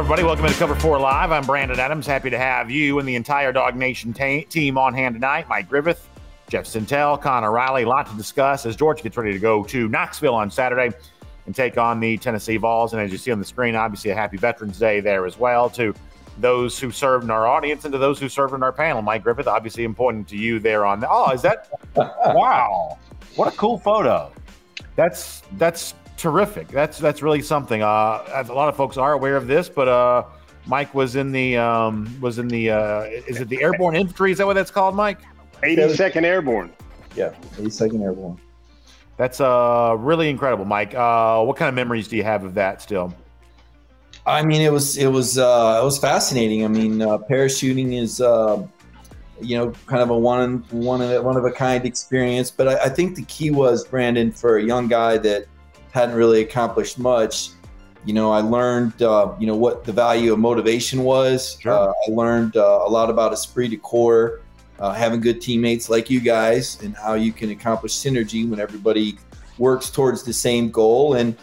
[0.00, 0.24] everybody.
[0.24, 1.30] Welcome to Cover 4 Live.
[1.30, 2.06] I'm Brandon Adams.
[2.06, 5.46] Happy to have you and the entire DawgNation ta- team on hand tonight.
[5.46, 6.08] Mike Griffith,
[6.48, 7.82] Jeff Sentell, Connor Riley.
[7.82, 10.96] A lot to discuss as Georgia gets ready to go to Knoxville on Saturday
[11.44, 12.94] and take on the Tennessee Vols.
[12.94, 15.68] And as you see on the screen, obviously a happy Veterans Day there as well
[15.68, 15.94] to
[16.38, 19.02] those who served in our audience and to those who served in our panel.
[19.02, 21.08] Mike Griffith, obviously important to you there on the.
[21.10, 21.68] Oh, is that?
[21.94, 22.98] wow.
[23.36, 24.32] What a cool photo.
[24.96, 26.68] That's that's terrific.
[26.68, 27.82] That's that's really something.
[27.82, 30.24] Uh, a lot of folks are aware of this, but uh,
[30.66, 34.32] Mike was in the um, was in the uh, is it the Airborne Infantry?
[34.32, 35.18] Is that what that's called, Mike?
[35.62, 36.70] 82nd Airborne.
[37.16, 38.38] Yeah, 82nd Airborne.
[39.16, 40.94] That's uh, really incredible, Mike.
[40.94, 43.14] Uh, what kind of memories do you have of that still?
[44.26, 46.64] I mean, it was it was uh, it was fascinating.
[46.64, 48.66] I mean, uh, parachuting is uh,
[49.40, 52.50] you know kind of a one one of one of a kind experience.
[52.50, 55.46] But I, I think the key was Brandon for a young guy that
[55.92, 57.50] hadn't really accomplished much.
[58.04, 61.58] You know, I learned uh, you know what the value of motivation was.
[61.60, 61.72] Sure.
[61.72, 64.40] Uh, I learned uh, a lot about esprit de corps,
[64.78, 69.18] uh, having good teammates like you guys, and how you can accomplish synergy when everybody
[69.58, 71.14] works towards the same goal.
[71.14, 71.36] And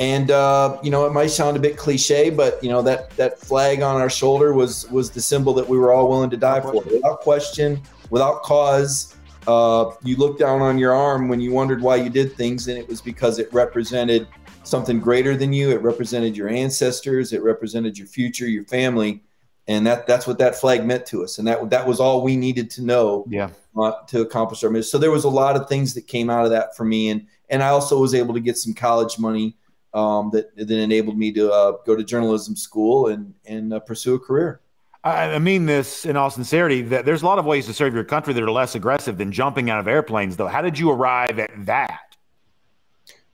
[0.00, 3.38] and uh, you know, it might sound a bit cliche, but you know that that
[3.38, 6.60] flag on our shoulder was was the symbol that we were all willing to die
[6.60, 9.14] for, without question, without cause.
[9.50, 12.78] Uh, you looked down on your arm when you wondered why you did things, and
[12.78, 14.28] it was because it represented
[14.62, 15.70] something greater than you.
[15.72, 17.32] It represented your ancestors.
[17.32, 19.24] It represented your future, your family,
[19.66, 21.38] and that that's what that flag meant to us.
[21.38, 23.50] And that that was all we needed to know Yeah.
[23.76, 24.88] uh, to accomplish our mission.
[24.88, 27.26] So there was a lot of things that came out of that for me, and
[27.48, 29.56] and I also was able to get some college money
[29.94, 34.14] um, that that enabled me to uh, go to journalism school and and uh, pursue
[34.14, 34.60] a career.
[35.02, 38.04] I mean this in all sincerity that there's a lot of ways to serve your
[38.04, 40.46] country that are less aggressive than jumping out of airplanes, though.
[40.46, 42.16] How did you arrive at that?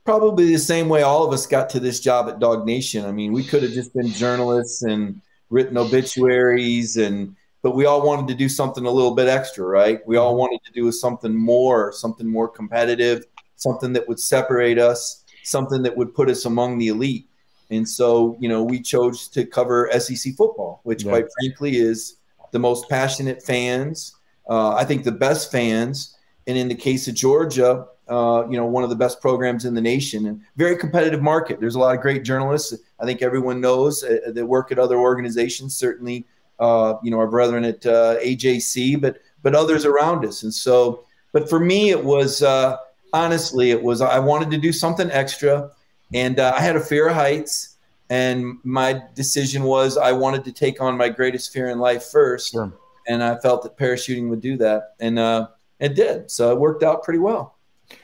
[0.05, 3.03] Probably the same way all of us got to this job at DawgNation.
[3.05, 8.05] I mean, we could have just been journalists and written obituaries and but we all
[8.05, 9.99] wanted to do something a little bit extra, right?
[10.07, 13.25] We all wanted to do something more, something more competitive,
[13.57, 17.26] something that would separate us, something that would put us among the elite.
[17.69, 21.11] And so, you know, we chose to cover SEC football, which, Yeah.
[21.11, 22.15] quite frankly, is
[22.51, 24.13] the most passionate fans.
[24.49, 26.15] Uh, I think the best fans,
[26.47, 29.73] and in the case of Georgia, uh, you know, one of the best programs in
[29.73, 31.59] the nation and very competitive market.
[31.59, 32.73] There's a lot of great journalists.
[33.01, 35.75] I think everyone knows uh, that work at other organizations.
[35.75, 36.25] Certainly,
[36.59, 40.43] uh, you know, our brethren at uh, AJC, but but others around us.
[40.43, 41.03] And so,
[41.33, 42.77] but for me, it was uh,
[43.11, 45.69] honestly, it was I wanted to do something extra,
[46.13, 47.73] and uh, I had a fear of heights.
[48.09, 52.53] And my decision was I wanted to take on my greatest fear in life first,
[52.53, 52.71] Sure.
[53.05, 55.47] and I felt that parachuting would do that, and uh,
[55.81, 56.31] it did.
[56.31, 57.57] So it worked out pretty well.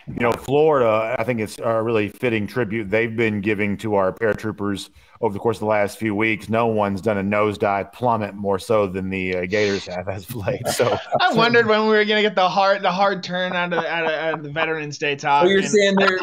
[0.07, 4.11] You know, Florida, I think it's a really fitting tribute they've been giving to our
[4.11, 4.89] paratroopers
[5.21, 6.49] over the course of the last few weeks.
[6.49, 10.35] No one's done a nosedive plummet more so than the uh, Gators have as of
[10.35, 10.67] late.
[10.67, 13.85] So, I wondered when we were gonna get the hard the hard turn out of
[13.85, 15.43] out of, out of the Veterans Day talk.
[15.43, 16.19] So you're and saying there?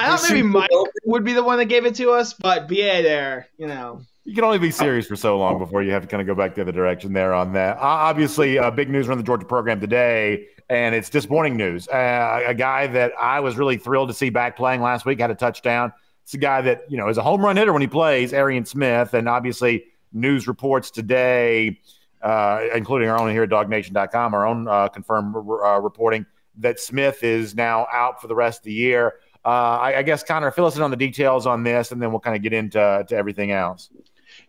[0.00, 0.70] I thought maybe Mike
[1.04, 4.00] would be the one that gave it to us, but BA there, you know.
[4.24, 6.34] you can only be serious for so long before you have to kind of go
[6.34, 7.76] back the other direction there on that.
[7.76, 11.88] Uh, obviously, uh, big news around the Georgia program today, and it's disappointing news.
[11.88, 15.30] Uh, a guy that I was really thrilled to see back playing last week had
[15.30, 15.92] a touchdown.
[16.24, 18.64] It's a guy that, you know, is a home run hitter when he plays, Arian
[18.64, 21.80] Smith, and obviously news reports today,
[22.22, 26.24] uh, including our own here at dawgnation.com, our own uh, confirmed uh, reporting
[26.58, 29.14] that Smith is now out for the rest of the year.
[29.44, 32.10] Uh, I, I guess, Connor, fill us in on the details on this, and then
[32.10, 33.90] we'll kind of get into to everything else.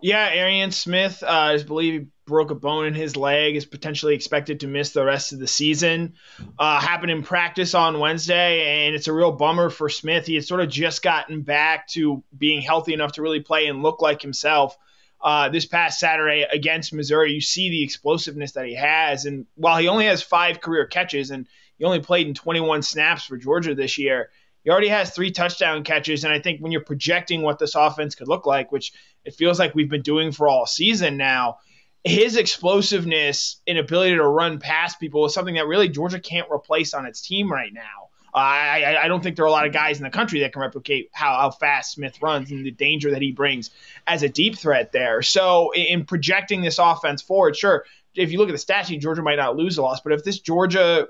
[0.02, 4.16] Yeah, Arian Smith, uh, I believe he broke a bone in his leg, is potentially
[4.16, 6.16] expected to miss the rest of the season.
[6.58, 10.26] Uh, happened in practice on Wednesday, and it's a real bummer for Smith.
[10.26, 13.84] He had sort of just gotten back to being healthy enough to really play and
[13.84, 14.76] look like himself.
[15.24, 19.26] Uh, this past Saturday against Missouri, you see the explosiveness that he has.
[19.26, 21.48] And while he only has five career catches and
[21.78, 24.32] he only played in 21 snaps for Georgia this year,
[24.64, 26.24] he already has three touchdown catches.
[26.24, 28.94] And I think when you're projecting what this offense could look like, which
[29.26, 31.58] it feels like we've been doing for all season now,
[32.04, 36.94] his explosiveness and ability to run past people is something that really Georgia can't replace
[36.94, 38.10] on its team right now.
[38.34, 40.54] Uh, I, I don't think there are a lot of guys in the country that
[40.54, 43.72] can replicate how, how fast Smith runs and the danger that he brings
[44.08, 45.22] as a deep threat there.
[45.22, 47.84] So, in, in projecting this offense forward, sure,
[48.16, 50.40] if you look at the stat Georgia might not lose a loss, but if this
[50.40, 51.08] Georgia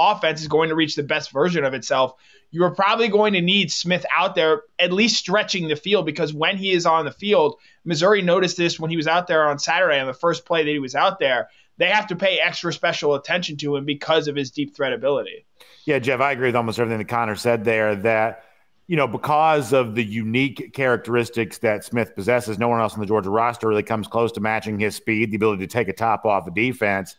[0.00, 2.14] offense is going to reach the best version of itself,
[2.50, 6.34] you are probably going to need Smith out there at least stretching the field because
[6.34, 9.58] when he is on the field, Missouri noticed this when he was out there on
[9.58, 11.48] Saturday on the first play that he was out there.
[11.76, 15.46] They have to pay extra special attention to him because of his deep threat ability.
[15.86, 17.94] Yeah, Jeff, I agree with almost everything that Connor said there.
[17.96, 18.44] That
[18.86, 23.06] you know, because of the unique characteristics that Smith possesses, no one else on the
[23.06, 26.26] Georgia roster really comes close to matching his speed, the ability to take a top
[26.26, 27.14] off a defense.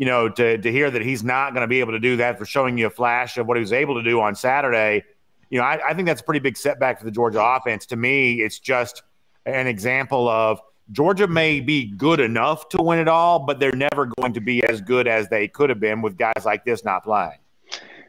[0.00, 2.38] You know, to to hear that he's not going to be able to do that
[2.38, 5.04] for showing you a flash of what he was able to do on Saturday,
[5.50, 7.84] you know, I, I think that's a pretty big setback for the Georgia offense.
[7.86, 9.02] To me, it's just
[9.44, 10.60] an example of
[10.92, 14.64] Georgia may be good enough to win it all, but they're never going to be
[14.64, 17.38] as good as they could have been with guys like this not playing.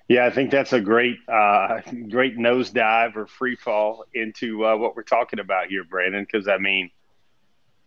[0.08, 4.96] Yeah, I think that's a great, uh, great nosedive or free fall into uh, what
[4.96, 6.24] we're talking about here, Brandon.
[6.24, 6.90] Because I mean,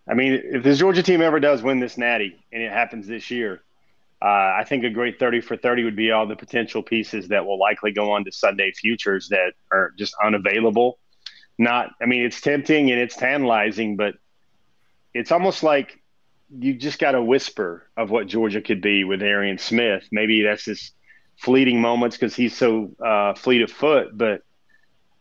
[0.09, 3.31] I mean, if the Georgia team ever does win this Natty, and it happens this
[3.31, 3.62] year,
[4.25, 7.44] uh, I think a great thirty for thirty would be all the potential pieces that
[7.44, 10.99] will likely go on to Sunday futures that are just unavailable.
[11.59, 14.15] Not, I mean, it's tempting and it's tantalizing, but
[15.12, 16.00] it's almost like
[16.50, 20.05] you just got a whisper of what Georgia could be with Arian Smith.
[20.11, 20.94] Maybe that's just
[21.37, 24.43] fleeting moments because he's so uh, fleet of foot, but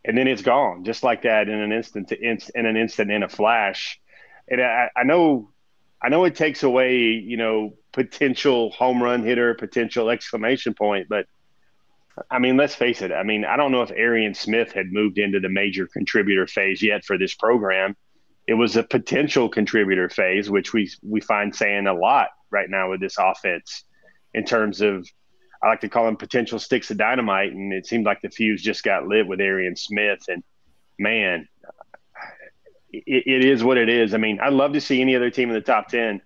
[0.06, 3.24] and then it's gone just like that in an instant, in, in an instant, in
[3.24, 4.00] a flash.
[4.48, 5.52] And I, I know,
[6.02, 11.26] I know it takes away, you know, potential home run hitter, potential exclamation point, but
[12.30, 13.12] I mean, let's face it.
[13.12, 16.82] I mean, I don't know if Arian Smith had moved into the major contributor phase
[16.84, 17.96] yet for this program
[18.48, 22.90] it was a potential contributor phase, which we we find saying a lot right now
[22.90, 23.84] with this offense
[24.34, 25.08] in terms of
[25.62, 28.62] I like to call them potential sticks of dynamite, and it seemed like the fuse
[28.62, 30.44] just got lit with Arian Smith, and
[31.00, 31.48] man,
[32.92, 34.14] it, it is what it is.
[34.14, 36.22] I mean, I'd love to see any other team in the top ten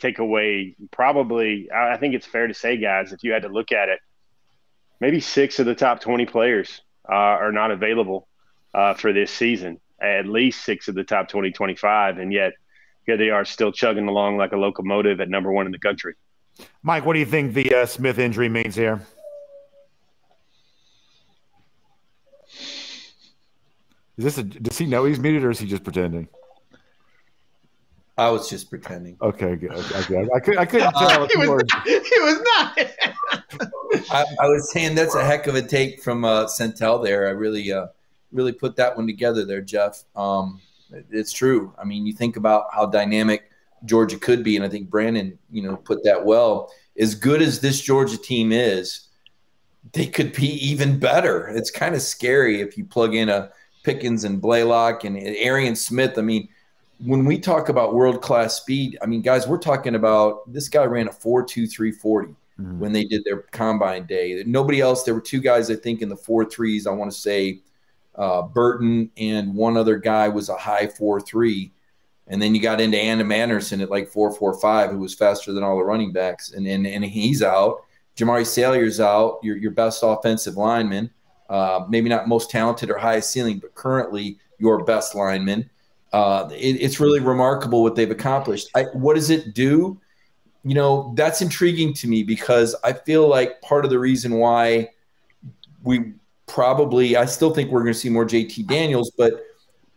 [0.00, 1.70] take away probably.
[1.72, 4.00] I think it's fair to say, guys, if you had to look at it,
[5.00, 8.28] maybe six of the top twenty players uh, are not available
[8.74, 12.52] uh, for this season at least six of the top 20, 25, and yet
[13.06, 16.14] here they are still chugging along like a locomotive at number one in the country.
[16.82, 19.00] Mike, what do you think the uh, Smith injury means here?
[24.16, 26.28] Is this a, does he know he's muted or is he just pretending?
[28.20, 29.16] I was just pretending.
[29.22, 29.72] Okay, good.
[29.72, 31.26] Okay, I, could, I couldn't tell.
[31.32, 32.78] he, was, he was not.
[34.10, 37.28] I, I, was saying that's a heck of a take from uh, Sentell there.
[37.28, 37.86] I really, uh,
[38.30, 40.04] really put that one together there, Jeff.
[40.14, 40.60] Um,
[41.10, 41.72] it's true.
[41.78, 43.50] I mean, you think about how dynamic
[43.86, 46.70] Georgia could be, and I think Brandon, you know, put that well.
[46.98, 49.08] As good as this Georgia team is,
[49.94, 51.48] they could be even better.
[51.48, 53.50] It's kind of scary if you plug in a
[53.82, 56.18] Pickens and Blaylock and Arian Smith.
[56.18, 56.50] I mean,
[57.02, 60.84] when we talk about world class speed, I mean, guys, we're talking about this guy
[60.84, 62.78] ran a 4 2 3 40 mm-hmm.
[62.78, 64.42] when they did their combine day.
[64.46, 66.86] Nobody else, there were two guys, I think, in the four threes.
[66.86, 67.60] I want to say
[68.16, 71.72] uh, Burton and one other guy was a high four three,
[72.26, 75.52] and then you got into Adam Anderson at like four four five, who was faster
[75.52, 77.82] than all the running backs, and and, and he's out.
[78.16, 79.38] Jamaree Salyer's out.
[79.42, 81.10] Your your best offensive lineman,
[81.48, 85.70] uh, maybe not most talented or highest ceiling, but currently your best lineman.
[86.12, 88.68] Uh, it, it's really remarkable what they've accomplished.
[88.74, 90.00] I, what does it do?
[90.64, 94.90] You know, that's intriguing to me because I feel like part of the reason why
[95.82, 96.12] we
[96.46, 99.44] probably, I still think we're going to see more JT Daniels, but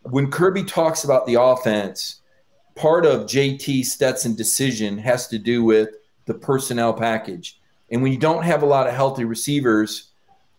[0.02, 2.20] when Kirby talks about the offense,
[2.76, 5.90] part of JT Stetson decision has to do with
[6.26, 7.60] the personnel package.
[7.90, 10.10] And when you don't have a lot of healthy receivers,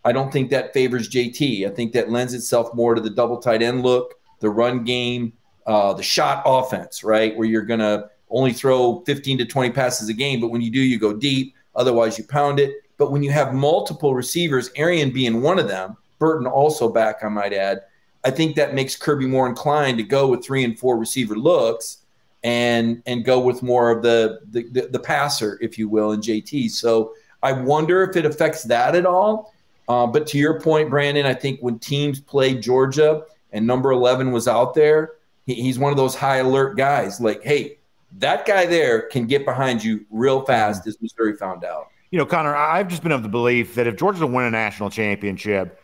[0.04, 1.68] I don't think that favors JT.
[1.68, 5.34] I think that lends itself more to the double tight end look, the run game,
[5.66, 7.36] uh, the shot offense, right?
[7.36, 10.72] Where you're going to only throw 15 to 20 passes a game, but when you
[10.72, 11.56] do, you go deep.
[11.76, 12.72] Otherwise, you pound it.
[12.98, 17.28] But when you have multiple receivers, Arian being one of them, Burton also back, I
[17.28, 17.82] might add,
[18.24, 22.00] I think that makes Kirby more inclined to go with three and four receiver looks
[22.44, 26.22] and and go with more of the the, the, the passer, if you will, in
[26.22, 26.72] JT.
[26.72, 29.54] So I wonder if it affects that at all.
[29.88, 34.32] Uh, but to your point, Brandon, I think when teams played Georgia and number 11
[34.32, 35.12] was out there,
[35.46, 37.20] he, he's one of those high alert guys.
[37.20, 37.78] Like, hey,
[38.18, 42.26] that guy there can get behind you real fast, as Missouri found out you know,
[42.26, 45.82] Connor, I've just been of the belief that if Georgia to win a national championship,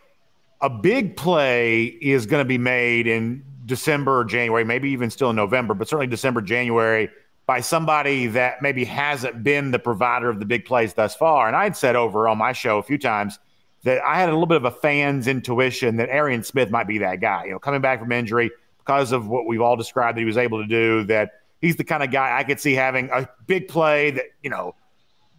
[0.61, 5.35] a big play is going to be made in December January, maybe even still in
[5.35, 7.09] November, but certainly December, January
[7.47, 11.47] by somebody that maybe hasn't been the provider of the big plays thus far.
[11.47, 13.37] And I'd said over on my show a few times
[13.83, 16.99] that I had a little bit of a fan's intuition that Arian Smith might be
[16.99, 18.51] that guy, you know, coming back from injury
[18.85, 21.83] because of what we've all described that he was able to do, that he's the
[21.83, 24.75] kind of guy I could see having a big play that, you know,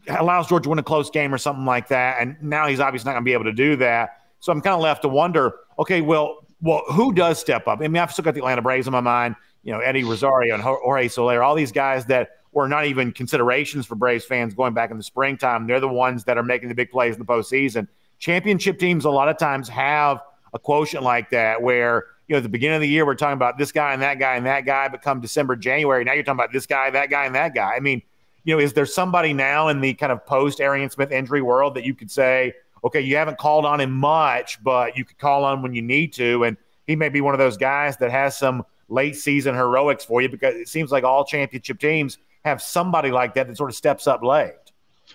[0.09, 2.21] allows Georgia to win a close game or something like that.
[2.21, 4.21] And now he's obviously not going to be able to do that.
[4.41, 7.81] So I'm kind of left to wonder, okay, well, well, who does step up?
[7.81, 10.55] I mean, I've still got the Atlanta Braves in my mind, you know, Eddie Rosario
[10.55, 14.75] and Jorge Soler, all these guys that were not even considerations for Braves fans going
[14.75, 15.67] back in the springtime.
[15.67, 17.89] They're the ones that are making the big plays in the postseason.
[18.19, 20.21] Championship teams a lot of times have
[20.53, 23.35] a quotient like that where you know at the beginning of the year we're talking
[23.35, 26.23] about this guy and that guy and that guy, but come December, January, now you're
[26.23, 27.75] talking about this guy, that guy, and that guy.
[27.77, 28.01] I mean,
[28.45, 31.75] you know, is there somebody now in the kind of post Arian Smith injury world
[31.75, 35.45] that you could say, okay, you haven't called on him much, but you could call
[35.45, 38.35] on when you need to, and he may be one of those guys that has
[38.35, 43.11] some late season heroics for you because it seems like all championship teams have somebody
[43.11, 44.55] like that that sort of steps up late.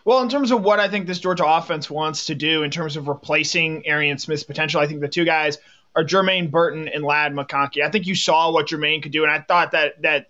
[0.05, 2.95] Well, in terms of what I think this Georgia offense wants to do in terms
[2.95, 5.57] of replacing Arian Smith's potential, I think the two guys
[5.96, 7.84] are Jermaine Burton and Ladd McConkey.
[7.84, 10.27] I think you saw what Jermaine could do, and I thought that that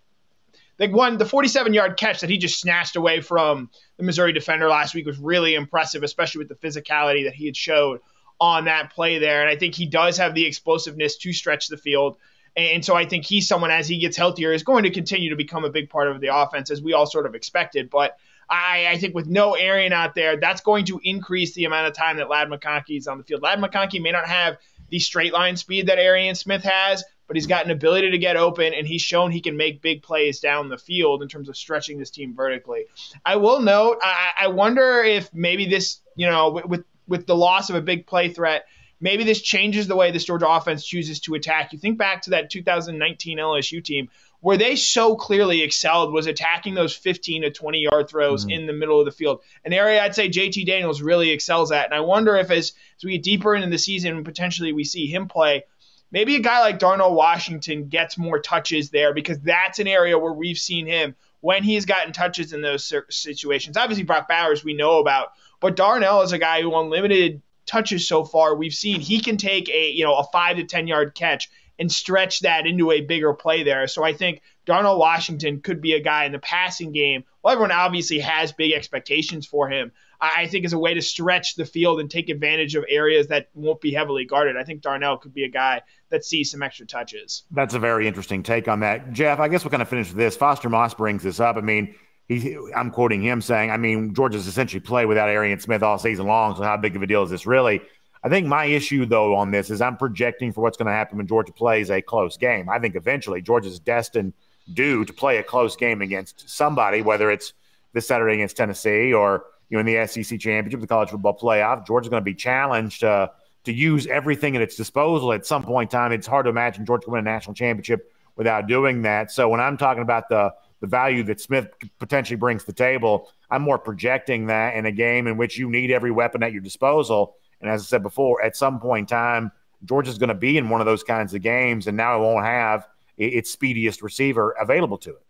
[0.80, 4.70] like one the 47 yard catch that he just snatched away from the Missouri defender
[4.70, 8.00] last week was really impressive, especially with the physicality that he had showed
[8.40, 9.42] on that play there.
[9.42, 12.18] And I think he does have the explosiveness to stretch the field.
[12.56, 15.36] And so I think he's someone as he gets healthier is going to continue to
[15.36, 17.90] become a big part of the offense as we all sort of expected.
[17.90, 18.18] But
[18.50, 21.94] I, I think with no Arian out there, that's going to increase the amount of
[21.94, 23.44] time that Ladd McConkey is on the field.
[23.44, 24.58] Ladd McConkey may not have
[24.90, 28.38] the straight line speed that Arian Smith has, but he's got an ability to get
[28.38, 31.58] open, and he's shown he can make big plays down the field in terms of
[31.58, 32.86] stretching this team vertically.
[33.26, 37.36] I will note, I, I wonder if maybe this, you know, with, with with the
[37.36, 38.66] loss of a big play threat,
[39.00, 41.74] maybe this changes the way this Georgia offense chooses to attack.
[41.74, 44.10] You think back to that 2019 LSU team
[44.42, 48.52] where they so clearly excelled was attacking those 15 to 20 yard throws mm-hmm.
[48.52, 49.42] in the middle of the field.
[49.66, 51.86] An area I'd say JT Daniels really excels at.
[51.86, 55.08] And I wonder if as, as we get deeper into the season, potentially we see
[55.08, 55.64] him play,
[56.12, 60.34] maybe a guy like Darnell Washington gets more touches there because that's an area where
[60.34, 63.78] we've seen him when he's gotten touches in those situations.
[63.78, 68.08] Obviously, Brock Bowers we know about, but Darnell is a guy who on limited touches
[68.08, 71.14] so far we've seen he can take a you know a five to ten yard
[71.14, 73.88] catch and stretch that into a bigger play there.
[73.88, 77.24] So I think Darnell Washington could be a guy in the passing game.
[77.44, 79.92] Well, everyone obviously has big expectations for him.
[80.20, 83.50] I think is a way to stretch the field and take advantage of areas that
[83.54, 84.58] won't be heavily guarded.
[84.58, 87.44] I think Darnell could be a guy that sees some extra touches.
[87.52, 89.14] That's a very interesting take on that.
[89.14, 90.36] Jeff, I guess we'll kind of finish with this.
[90.36, 91.56] Foster Moss brings this up.
[91.56, 91.94] I mean,
[92.28, 96.26] he, I'm quoting him saying, I mean, Georgia's essentially played without Arian Smith all season
[96.26, 96.56] long.
[96.56, 97.82] So how big of a deal is this really?
[98.24, 101.18] I think my issue, though, on this is I'm projecting for what's going to happen
[101.18, 102.70] when Georgia plays a close game.
[102.70, 104.34] I think eventually Georgia's destined
[104.74, 107.54] due to play a close game against somebody, whether it's
[107.94, 111.86] this Saturday against Tennessee or you know in the SEC championship, the college football playoff.
[111.86, 113.30] Georgia's going to be challenged uh,
[113.64, 116.12] to use everything at its disposal at some point in time.
[116.12, 119.32] It's hard to imagine Georgia win a national championship without doing that.
[119.32, 123.32] So when I'm talking about the the value that Smith potentially brings to the table,
[123.50, 126.62] I'm more projecting that in a game in which you need every weapon at your
[126.62, 129.52] disposal and as I said before, at some point in time,
[129.86, 132.46] Georgia's going to be in one of those kinds of games, and now it won't
[132.46, 132.88] have
[133.18, 135.24] its speediest receiver available to it.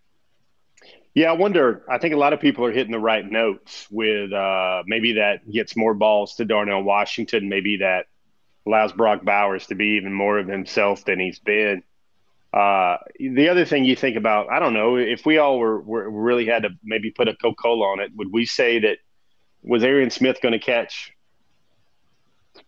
[1.14, 1.84] Yeah, I wonder.
[1.90, 5.50] I think a lot of people are hitting the right notes with uh, maybe that
[5.52, 8.06] gets more balls to Darnell Washington, maybe that
[8.68, 11.82] allows Brock Bowers to be even more of himself than he's been.
[12.54, 16.10] Uh, the other thing you think about, I don't know, if we all were, were
[16.10, 18.98] really had to maybe put a Coca Cola on it, would we say that
[19.64, 21.12] was Arian Smith going to catch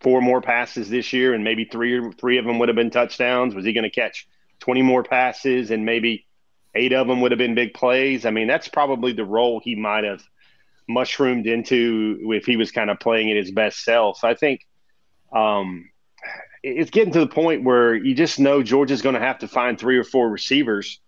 [0.00, 2.90] four more passes this year, and maybe three or three of them would have been
[2.90, 3.54] touchdowns?
[3.54, 4.26] Was he going to catch
[4.60, 6.26] 20 more passes, and maybe
[6.74, 8.26] eight of them would have been big plays?
[8.26, 10.22] I mean, that's probably the role he might have
[10.88, 14.24] mushroomed into if he was kind of playing at his best self.
[14.24, 14.66] I think
[15.32, 15.90] um,
[16.62, 19.78] it's getting to the point where you just know Georgia's going to have to find
[19.78, 21.00] three or four receivers.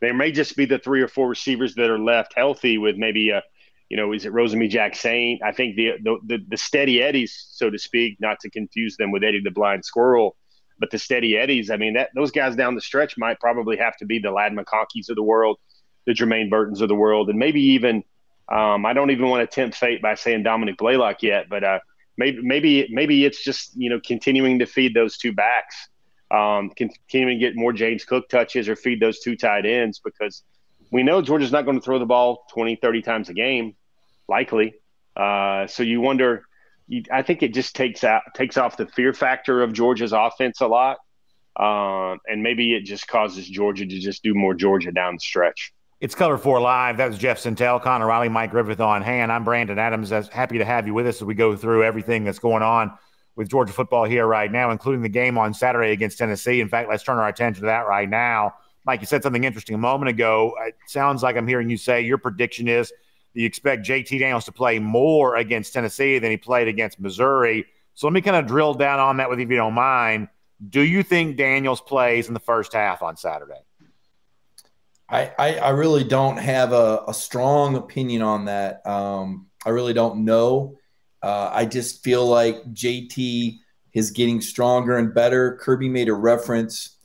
[0.00, 3.30] There may just be the three or four receivers that are left healthy with maybe
[3.30, 3.42] a
[3.88, 5.38] you know, is it Rosemy-Jacksaint?
[5.42, 9.24] I think the, the the steady eddies, so to speak, not to confuse them with
[9.24, 10.36] Eddie the Blind Squirrel,
[10.78, 11.70] but the steady eddies.
[11.70, 14.52] I mean, that those guys down the stretch might probably have to be the Ladd
[14.52, 15.58] McConkeys of the world,
[16.06, 18.04] the Jermaine Burtons of the world, and maybe even
[18.50, 21.78] um, I don't even want to tempt fate by saying Dominick Blaylock yet, but uh,
[22.18, 25.88] maybe maybe maybe it's just you know continuing to feed those two backs,
[26.30, 30.42] um, continuing to get more James Cook touches or feed those two tight ends because
[30.90, 33.74] we know Georgia's not going to throw the ball 20, 30 times a game
[34.28, 34.74] likely.
[35.16, 36.44] Uh, so you wonder.
[36.86, 40.60] You, I think it just takes out takes off the fear factor of Georgia's offense
[40.60, 40.98] a lot,
[41.58, 45.72] uh, and maybe it just causes Georgia to just do more Georgia down the stretch.
[46.00, 46.96] It's Cover Four Live.
[46.98, 49.32] That was Jeff Sentell, Connor Riley, Mike Griffith on hand.
[49.32, 50.12] I'm Brandon Adams.
[50.12, 52.96] I'm happy to have you with us as we go through everything that's going on
[53.34, 56.60] with Georgia football here right now, including the game on Saturday against Tennessee.
[56.60, 58.54] In fact, let's turn our attention to that right now.
[58.84, 60.54] Mike, you said something interesting a moment ago.
[60.66, 62.92] It sounds like I'm hearing you say your prediction is
[63.38, 67.66] you expect JT Daniels to play more against Tennessee than he played against Missouri.
[67.94, 70.26] So let me kind of drill down on that with you if you don't mind.
[70.68, 73.60] Do you think Daniels plays in the first half on Saturday?
[75.08, 78.84] I, I, I really don't have a, a, strong opinion on that.
[78.84, 80.76] Um, I really don't know.
[81.22, 83.56] Uh, I just feel like JT
[83.94, 85.56] is getting stronger and better.
[85.58, 86.96] Kirby made a reference,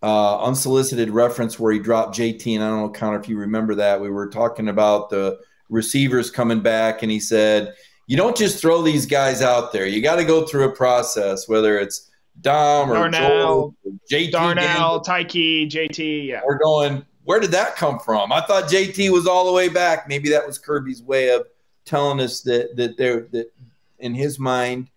[0.00, 2.54] uh, unsolicited reference, where he dropped JT.
[2.54, 4.00] And I don't know, Connor, if you remember that.
[4.00, 5.40] We were talking about the
[5.72, 7.74] receivers coming back, and he said,
[8.06, 9.86] You don't just throw these guys out there.
[9.86, 12.10] You got to go through a process, whether it's
[12.40, 14.30] Dom or Darnell, Joel, JT.
[14.30, 16.28] Darnell, Tyke, JT.
[16.28, 16.42] Yeah.
[16.46, 18.32] We're going, where did that come from?
[18.32, 20.08] I thought JT was all the way back.
[20.08, 21.46] Maybe that was Kirby's way of
[21.84, 23.52] telling us that that there that
[23.98, 24.88] in his mind,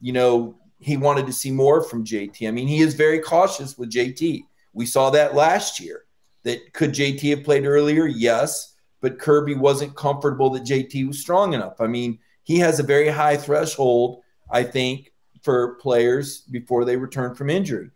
[0.00, 2.48] you know, he wanted to see more from JT.
[2.48, 4.44] I mean, he is very cautious with JT.
[4.72, 6.04] We saw that last year.
[6.44, 8.06] That could JT have played earlier?
[8.06, 8.71] Yes,
[9.02, 11.80] but Kirby wasn't comfortable that JT was strong enough.
[11.80, 17.34] I mean, he has a very high threshold, I think, for players before they return
[17.34, 17.90] from injury.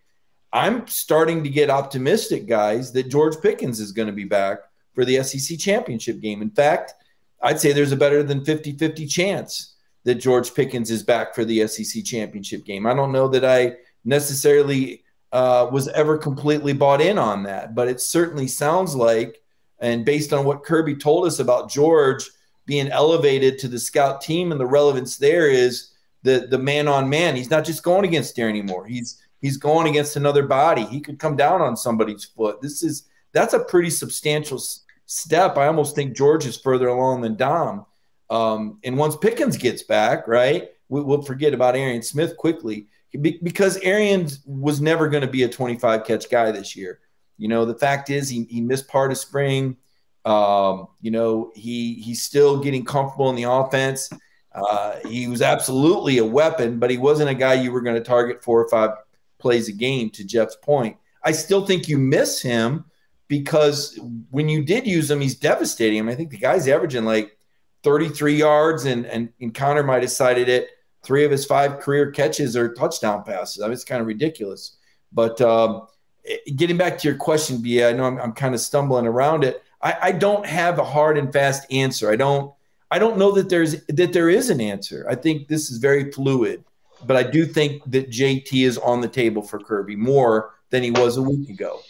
[0.53, 4.59] I'm starting to get optimistic, guys, that George Pickens is going to be back
[4.95, 6.43] for the SEC championship game.
[6.43, 6.95] In fact,
[7.43, 11.45] I'd say there's a better than 50 50 chance that George Pickens is back for
[11.45, 12.87] the SEC championship game.
[12.87, 17.89] I don't know that I necessarily uh, was ever completely bought in on that, but
[17.89, 19.43] it certainly sounds like,
[19.81, 22.29] and based on what Kirby told us about George
[22.67, 25.93] being elevated to the scout team and the relevance there is
[26.23, 27.37] the the man on man.
[27.37, 28.87] He's not just going against there anymore.
[28.87, 30.85] He's he's going against another body.
[30.85, 32.61] He could come down on somebody's foot.
[32.61, 34.61] This is that's a pretty substantial
[35.07, 35.57] step.
[35.57, 37.87] I almost think George is further along than Dom.
[38.29, 42.89] Um, and once Pickens gets back, right, we, will forget about Arian Smith quickly
[43.21, 47.01] because Arian was never going to be a 25 catch guy this year.
[47.39, 49.77] You know, the fact is he, he missed part of spring.
[50.25, 54.11] Um, you know, he he's still getting comfortable in the offense.
[54.53, 58.03] Uh, he was absolutely a weapon, but he wasn't a guy you were going to
[58.03, 58.91] target four or five
[59.39, 60.11] plays a game.
[60.11, 62.87] To Jeff's point, I still think you miss him
[63.29, 63.99] because
[64.31, 65.99] when you did use him, he's devastating.
[65.99, 67.37] I, mean, I think the guy's averaging like
[67.85, 70.71] 33 yards, and and, and Connor might have cited it.
[71.05, 73.63] Three of his five career catches are touchdown passes.
[73.63, 74.77] I mean, it's kind of ridiculous.
[75.13, 75.87] But um,
[76.27, 79.45] Eh, getting back to your question, B, I know I'm, I'm kind of stumbling around
[79.45, 79.63] it.
[79.83, 82.11] I, I don't have a hard and fast answer.
[82.11, 82.53] I don't.
[82.89, 85.07] I don't know that there's that there is an answer.
[85.09, 86.65] I think this is very fluid,
[87.05, 90.93] but I do think that JT is on the table for Kirby more than he
[90.93, 91.81] was a week ago.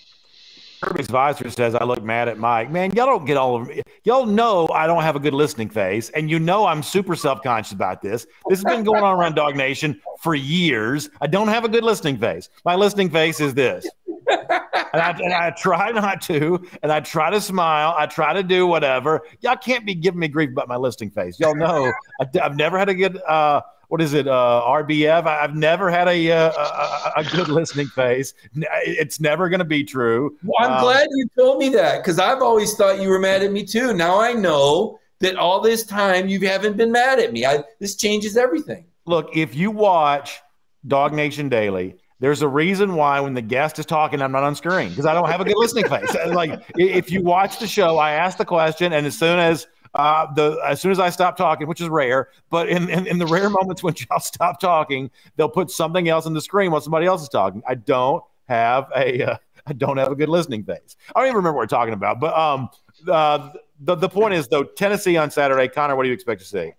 [0.82, 2.70] Kirby's advisor says I look mad at Mike.
[2.70, 3.70] Man, y'all don't get all of.
[4.04, 7.42] Y'all know I don't have a good listening face, and you know I'm super self
[7.42, 8.26] conscious about this.
[8.48, 11.10] This has been going on around DawgNation for years.
[11.20, 12.48] I don't have a good listening face.
[12.64, 13.86] My listening face is this.
[14.28, 17.94] And, I, and I try not to, and I try to smile.
[17.98, 19.22] I try to do whatever.
[19.40, 21.38] Y'all can't be giving me grief about my listening face.
[21.38, 25.26] Y'all know I, have never had a good uh, what is it, uh, RBF?
[25.26, 28.34] I, have never had a, uh, a, a good listening face.
[28.54, 30.36] It's never going to be true.
[30.42, 33.42] Well, I'm um, glad you told me that because I've always thought you were mad
[33.42, 33.94] at me too.
[33.94, 37.46] Now I know that all this time you haven't been mad at me.
[37.46, 38.86] I, this changes everything.
[39.06, 40.40] Look, if you watch
[40.86, 44.88] DawgNation Daily, there's a reason why when the guest is talking, I'm not on screen
[44.88, 46.14] because I don't have a good listening face.
[46.28, 50.32] like if you watch the show, I ask the question, and as soon as uh,
[50.34, 53.26] the as soon as I stop talking, which is rare, but in, in, in the
[53.26, 57.06] rare moments when y'all stop talking, they'll put something else on the screen while somebody
[57.06, 57.62] else is talking.
[57.68, 60.96] I don't have a uh, I don't have a good listening face.
[61.14, 62.20] I don't even remember what we're talking about.
[62.20, 62.70] But um,
[63.08, 63.50] uh,
[63.80, 65.68] the the point is though, Tennessee on Saturday.
[65.68, 66.72] Connor, what do you expect to see?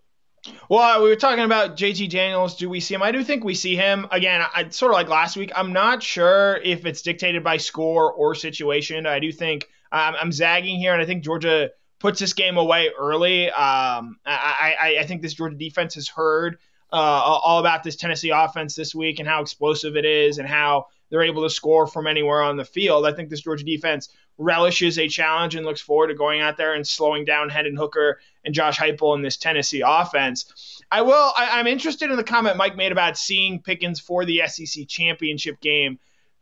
[0.69, 2.55] Well, we were talking about JT Daniels.
[2.55, 3.01] Do we see him?
[3.01, 4.45] I do think we see him again.
[4.53, 5.51] I sort of like last week.
[5.55, 9.05] I'm not sure if it's dictated by score or situation.
[9.05, 12.91] I do think um, I'm zagging here, and I think Georgia puts this game away
[12.97, 13.49] early.
[13.49, 16.57] Um, I, I, I, think this Georgia defense has heard
[16.91, 20.85] uh, all about this Tennessee offense this week and how explosive it is and how
[21.09, 23.05] they're able to score from anywhere on the field.
[23.05, 26.73] I think this Georgia defense relishes a challenge and looks forward to going out there
[26.73, 30.81] and slowing down Hendon Hooker and Josh Heupel in this Tennessee offense.
[30.91, 31.33] I will.
[31.37, 35.61] I, I'm interested in the comment Mike made about seeing Pickens for the SEC championship
[35.61, 35.99] game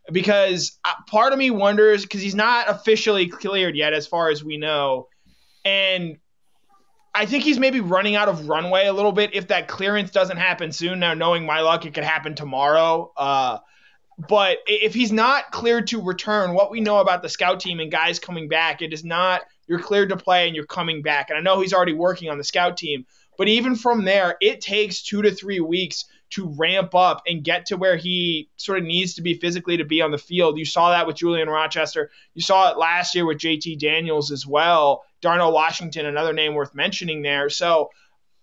[0.10, 4.42] because uh, part of me wonders because he's not officially cleared yet, as far as
[4.42, 5.10] we know
[5.66, 6.18] and
[7.14, 10.38] I think he's maybe running out of runway a little bit if that clearance doesn't
[10.38, 11.00] happen soon.
[11.00, 13.12] Now, knowing my luck, it could happen tomorrow.
[13.18, 13.60] Uh,
[14.30, 17.92] but if he's not cleared to return, what we know about the scout team and
[17.92, 21.30] guys coming back, it is not you're cleared to play and you're coming back.
[21.30, 23.06] And I know he's already working on the scout team,
[23.38, 27.68] but even from there, it takes two to three weeks to ramp up and get
[27.68, 30.58] to where he sort of needs to be physically to be on the field.
[30.58, 32.10] You saw that with Julian Rochester.
[32.34, 35.04] You saw it last year with JT Daniels as well.
[35.22, 37.50] Darnell Washington, another name worth mentioning there.
[37.50, 37.90] So,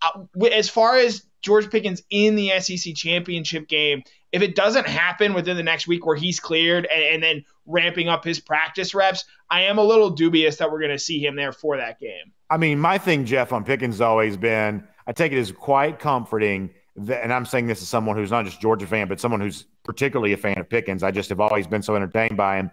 [0.01, 4.03] uh, as far as George Pickens in the SEC championship game,
[4.33, 8.09] if it doesn't happen within the next week where he's cleared and, and then ramping
[8.09, 11.37] up his practice reps, I am a little dubious that we're going to see him
[11.37, 12.33] there for that game.
[12.51, 16.71] I mean, my thing, Jeff, on Pickens always been I take it as quite comforting
[16.97, 20.35] and I'm saying this as someone who's not just Georgia fan, but someone who's particularly
[20.35, 21.03] a fan of Pickens.
[21.03, 22.71] I just have always been so entertained by him.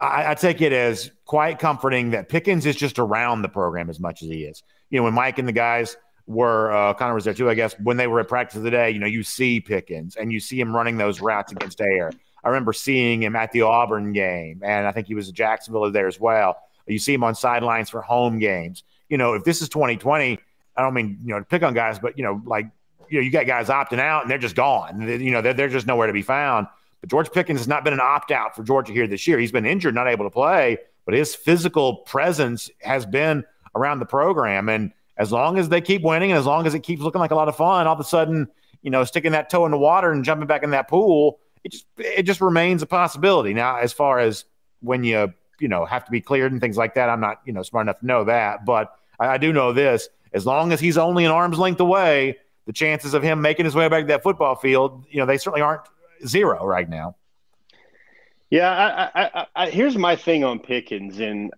[0.00, 3.98] I, I, take it as quite comforting that Pickens is just around the program as
[3.98, 4.62] much as he is.
[4.90, 7.74] You know, when Mike and the guys were uh, Connor was there too, I guess,
[7.80, 10.74] when they were at practice today, you know, you see Pickens and you see him
[10.74, 12.10] running those routes against air.
[12.42, 15.90] I remember seeing him at the Auburn game, and I think he was at Jacksonville
[15.90, 16.58] there as well.
[16.86, 18.82] You see him on sidelines for home games.
[19.08, 20.38] You know, if this is 2020,
[20.76, 22.66] I don't mean you know to pick on guys, but you know, like
[23.08, 25.00] you know, you got guys opting out and they're just gone.
[25.08, 26.66] You know, they're, they're just nowhere to be found.
[27.00, 29.38] But George Pickens has not been an opt out for Georgia here this year.
[29.38, 34.06] He's been injured, not able to play, but his physical presence has been around the
[34.06, 34.68] program.
[34.68, 37.30] And as long as they keep winning and as long as it keeps looking like
[37.30, 38.48] a lot of fun, all of a sudden,
[38.82, 41.72] you know, sticking that toe in the water and jumping back in that pool, it
[41.72, 43.54] just it just remains a possibility.
[43.54, 44.44] Now, as far as
[44.80, 47.52] when you you know have to be cleared and things like that, I'm not you
[47.52, 50.80] know smart enough to know that, but I, I do know this: as long as
[50.80, 54.08] he's only an arm's length away, the chances of him making his way back to
[54.08, 55.82] that football field, you know, they certainly aren't
[56.26, 57.16] zero right now.
[58.50, 61.52] Yeah, I, I, I, here's my thing on Pickens, and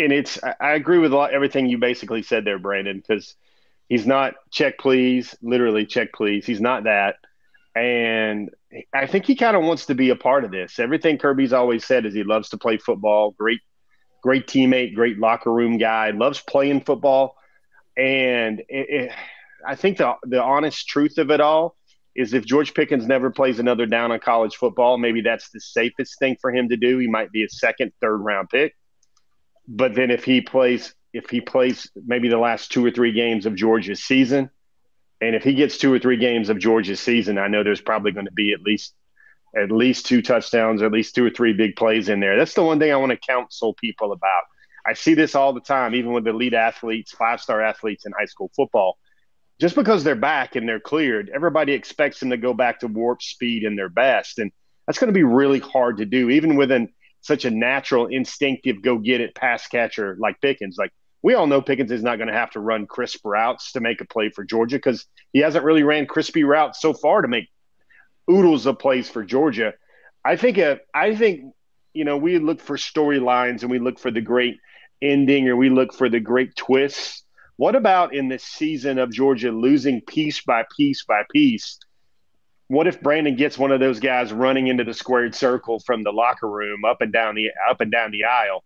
[0.00, 3.34] and it's I agree with lot, everything you basically said there, Brandon, because
[3.88, 6.46] he's not check please, literally check please.
[6.46, 7.16] He's not that,
[7.74, 8.50] and
[8.92, 10.78] I think he kind of wants to be a part of this.
[10.78, 13.32] Everything Kirby's always said is he loves to play football.
[13.38, 13.60] Great,
[14.22, 16.10] great teammate, great locker room guy.
[16.10, 17.36] Loves playing football,
[17.96, 19.12] and it, it,
[19.66, 21.76] I think the the honest truth of it all
[22.16, 26.18] is if George Pickens never plays another down on college football, maybe that's the safest
[26.18, 26.98] thing for him to do.
[26.98, 28.74] He might be a second, third round pick.
[29.70, 33.46] But then if he plays, if he plays maybe the last two or three games
[33.46, 34.50] of Georgia's season,
[35.20, 38.12] and if he gets two or three games of Georgia's season, I know there's probably
[38.12, 38.94] going to be at least
[39.56, 42.36] at least two touchdowns, at least two or three big plays in there.
[42.36, 44.42] That's the one thing I want to counsel people about.
[44.86, 48.26] I see this all the time, even with elite athletes, five star athletes in high
[48.26, 48.98] school football
[49.60, 53.22] just because they're back and they're cleared, everybody expects them to go back to warp
[53.22, 54.38] speed and their best.
[54.38, 54.50] And
[54.86, 56.88] that's going to be really hard to do, even within
[57.20, 60.76] such a natural, instinctive, go get it pass catcher like Pickens.
[60.78, 63.80] Like we all know Pickens is not going to have to run crisp routes to
[63.80, 67.28] make a play for Georgia because he hasn't really ran crispy routes so far to
[67.28, 67.48] make
[68.30, 69.74] oodles of plays for Georgia.
[70.24, 71.52] I think, uh, I think,
[71.92, 74.58] you know, we look for storylines and we look for the great
[75.02, 77.24] ending or we look for the great twists
[77.60, 81.78] what about in this season of Georgia losing piece by piece by piece?
[82.70, 86.12] What if Brandon gets one of those guys running into the squared circle from the
[86.12, 88.62] locker room up and down the up and down the aisle,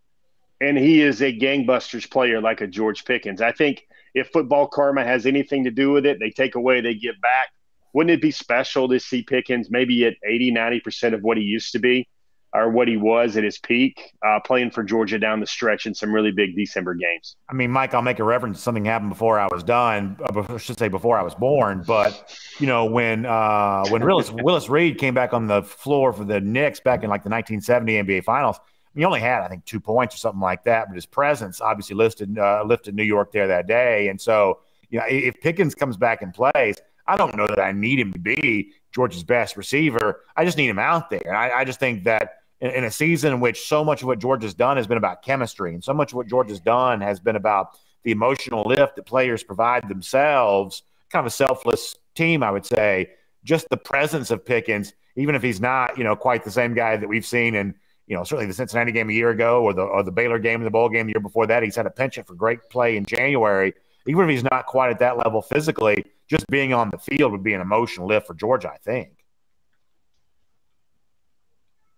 [0.61, 3.41] and he is a gangbusters player like a George Pickens?
[3.41, 6.93] I think if football karma has anything to do with it, they take away, they
[6.93, 7.47] give back.
[7.93, 11.71] Wouldn't it be special to see Pickens maybe at 80, 90% of what he used
[11.71, 12.07] to be?
[12.55, 15.93] Or what he was at his peak, uh, playing for Georgia down the stretch in
[15.93, 17.35] some really big December games.
[17.49, 20.17] I mean, Mike, I'll make a reference to something happened before I was done.
[20.23, 21.83] Uh, I should say before I was born.
[21.85, 26.23] But you know, when uh, when Willis, Willis Reed came back on the floor for
[26.23, 28.57] the Knicks back in like the 1970 NBA Finals,
[28.95, 31.95] he only had I think two points or something like that, but his presence obviously
[31.95, 34.07] lifted uh, lifted New York there that day.
[34.07, 36.77] And so, you know, if Pickens comes back and plays.
[37.07, 40.21] I don't know that I need him to be Georgia's best receiver.
[40.35, 41.35] I just need him out there.
[41.35, 44.19] I, I just think that in, in, a season in which so much of what
[44.19, 47.01] George has done has been about chemistry, and so much of what George has done
[47.01, 50.83] has been about the emotional lift that players provide themselves.
[51.09, 53.11] Kind of a selfless team, I would say.
[53.43, 56.97] Just the presence of Pickens, even if he's not, you know, quite the same guy
[56.97, 57.75] that we've seen in,
[58.07, 60.63] you know, certainly the Cincinnati game a year ago or the or the Baylor game
[60.63, 61.63] the bowl game the year before that.
[61.63, 63.73] He's had a penchant for great play in January.
[64.07, 67.43] Even if he's not quite at that level physically, just being on the field would
[67.43, 69.24] be an emotional lift for Georgia, I think.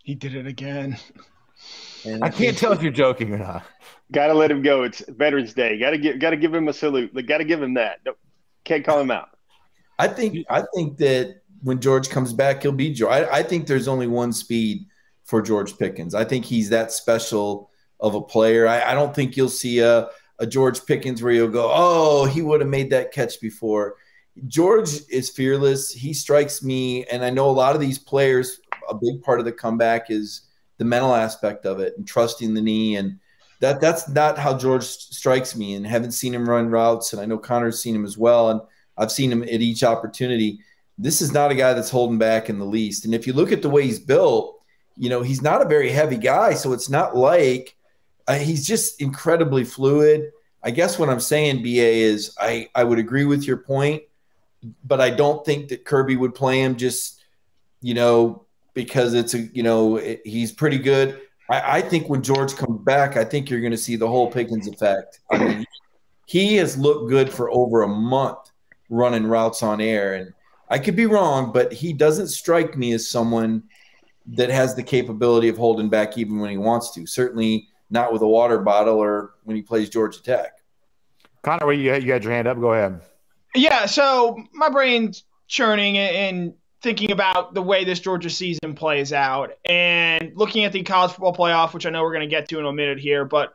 [0.07, 0.97] He did it again.
[2.05, 3.63] And I can't tell if you're joking or not.
[4.13, 4.83] Got to let him go.
[4.83, 5.77] It's Veterans Day.
[5.77, 6.17] Got to give.
[6.17, 7.13] Got to give him a salute.
[7.27, 7.99] Got to give him that.
[8.63, 9.31] Can't call him out.
[9.99, 10.45] I think.
[10.49, 13.11] I think that when George comes back, he'll be George.
[13.11, 14.85] I, I think there's only one speed
[15.25, 16.15] for George Pickens.
[16.15, 18.65] I think he's that special of a player.
[18.65, 20.07] I, I don't think you'll see a,
[20.39, 23.95] a George Pickens where you'll go, oh, he would have made that catch before.
[24.47, 25.91] George is fearless.
[25.91, 29.45] He strikes me, and I know a lot of these players a big part of
[29.45, 30.41] the comeback is
[30.77, 33.19] the mental aspect of it and trusting the knee and
[33.59, 37.25] that that's not how George strikes me and haven't seen him run routes and I
[37.25, 38.61] know Connor's seen him as well and
[38.97, 40.59] I've seen him at each opportunity.
[40.97, 43.05] This is not a guy that's holding back in the least.
[43.05, 44.59] And if you look at the way he's built,
[44.95, 47.75] you know, he's not a very heavy guy, so it's not like
[48.27, 50.31] uh, he's just incredibly fluid.
[50.63, 54.01] I guess what I'm saying, BA, is I, I would agree with your point,
[54.83, 57.21] but I don't think that Kirby would play him just,
[57.81, 58.46] you know,
[58.77, 61.19] because it's a you know it, he's pretty good.
[61.49, 64.29] I, I, think when George comes back, I think you're going to see the whole
[64.29, 65.19] Pickens effect.
[65.31, 65.65] I mean,
[66.27, 68.37] he has looked good for over a month
[68.89, 70.31] running routes on air, and
[70.69, 73.63] I could be wrong, but he doesn't strike me as someone
[74.27, 77.07] that has the capability of holding back even when he wants to.
[77.07, 80.51] Certainly not with a water bottle or when he plays Georgia Tech.
[81.41, 82.59] Connor, you, you had your hand up.
[82.59, 83.01] Go ahead.
[83.55, 86.53] Yeah, so my brain's churning and
[86.87, 91.35] thinking about the way this Georgia season plays out and looking at the college football
[91.35, 93.53] playoff, which I know we're going to get to in a minute here, but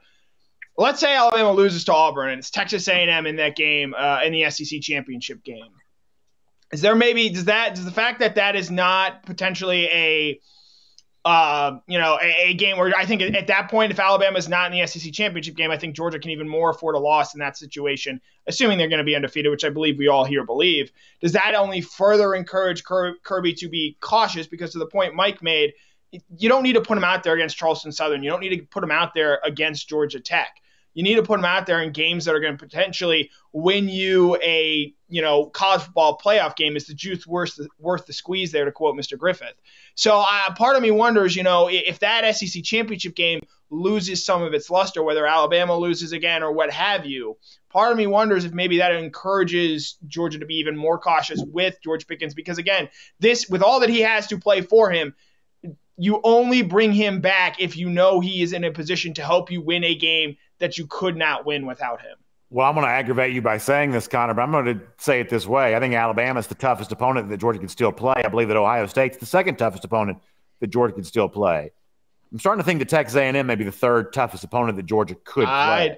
[0.76, 4.34] let's say Alabama loses to Auburn and it's Texas A&M in that game uh, in
[4.34, 5.72] the SEC championship game.
[6.74, 10.38] Is there maybe does that does the fact that that is not potentially a
[11.24, 14.48] uh, you know, a, a, game where I think at, that point, if Alabama is
[14.48, 17.34] not in the SEC championship game, I think Georgia can even more afford a loss
[17.34, 20.44] in that situation, assuming they're going to be undefeated, which I believe we all here
[20.44, 20.90] believe.
[21.20, 24.48] Does that only further encourage Kirby to be cautious?
[24.48, 25.74] Because to the point Mike made,
[26.10, 28.24] you don't need to put him out there against Charleston Southern.
[28.24, 30.60] You don't need to put him out there against Georgia Tech.
[30.94, 33.88] You need to put him out there in games that are going to potentially win
[33.88, 36.76] you a you know college football playoff game.
[36.76, 38.64] Is the juice worth the, worth the squeeze there?
[38.64, 39.16] To quote Mr.
[39.16, 39.54] Griffith.
[39.94, 43.40] So uh, part of me wonders, you know, if that SEC championship game
[43.72, 47.38] loses some of its luster, whether Alabama loses again or what have you.
[47.70, 51.78] Part of me wonders if maybe that encourages Georgia to be even more cautious with
[51.82, 55.14] George Pickens because again, this with all that he has to play for him,
[55.96, 59.50] you only bring him back if you know he is in a position to help
[59.50, 62.16] you win a game that you could not win without him.
[62.52, 65.20] Well, I'm going to aggravate you by saying this, Connor, but I'm going to say
[65.20, 65.74] it this way.
[65.74, 68.22] I think Alabama is the toughest opponent that Georgia can still play.
[68.22, 70.18] I believe that Ohio State's the second toughest opponent
[70.60, 71.70] that Georgia can still play.
[72.30, 75.14] I'm starting to think that Texas A&M may be the third toughest opponent that Georgia
[75.24, 75.50] could play.
[75.50, 75.96] I'd,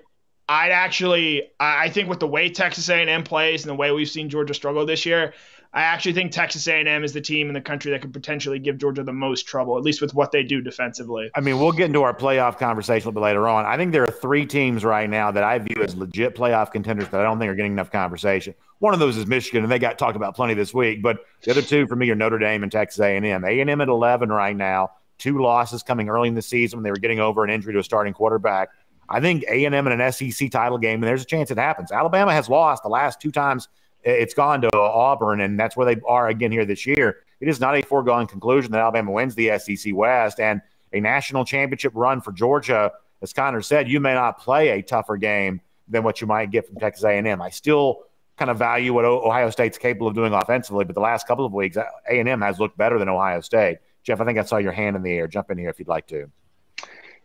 [0.49, 4.29] I'd actually, I think with the way Texas A&M plays and the way we've seen
[4.31, 5.35] Georgia struggle this year,
[5.75, 8.79] I actually think Texas A&M is the team in the country that could potentially give
[8.79, 11.33] Georgia the most trouble, at least with what they do defensively.
[11.35, 13.67] I mean, we'll get into our playoff conversation a little bit later on.
[13.67, 17.09] I think there are three teams right now that I view as legit playoff contenders
[17.09, 18.55] that I don't think are getting enough conversation.
[18.79, 21.03] One of those is Michigan, and they got talked about plenty this week.
[21.03, 23.45] But the other two for me are Notre Dame and Texas A&M.
[23.45, 26.99] A&M at 11 right now, two losses coming early in the season when they were
[26.99, 28.69] getting over an injury to a starting quarterback.
[29.09, 31.91] I think A&M in an SEC title game, and there's a chance it happens.
[31.91, 33.67] Alabama has lost the last two times–
[34.05, 37.19] it's gone to Auburn, and that's where they are again here this year.
[37.40, 40.61] It is not a foregone conclusion that Alabama wins the SEC West and
[40.93, 42.93] a national championship run for Georgia.
[43.23, 46.67] As Connor said, you may not play a tougher game than what you might get
[46.67, 47.43] from Texas A&M.
[47.43, 48.05] I still
[48.37, 51.53] kind of value what Ohio State's capable of doing offensively, but the last couple of
[51.53, 51.77] weeks,
[52.09, 53.79] A&M has looked better than Ohio State.
[54.03, 55.27] Jeff, I think I saw your hand in the air.
[55.27, 56.31] Jump in here if you'd like to.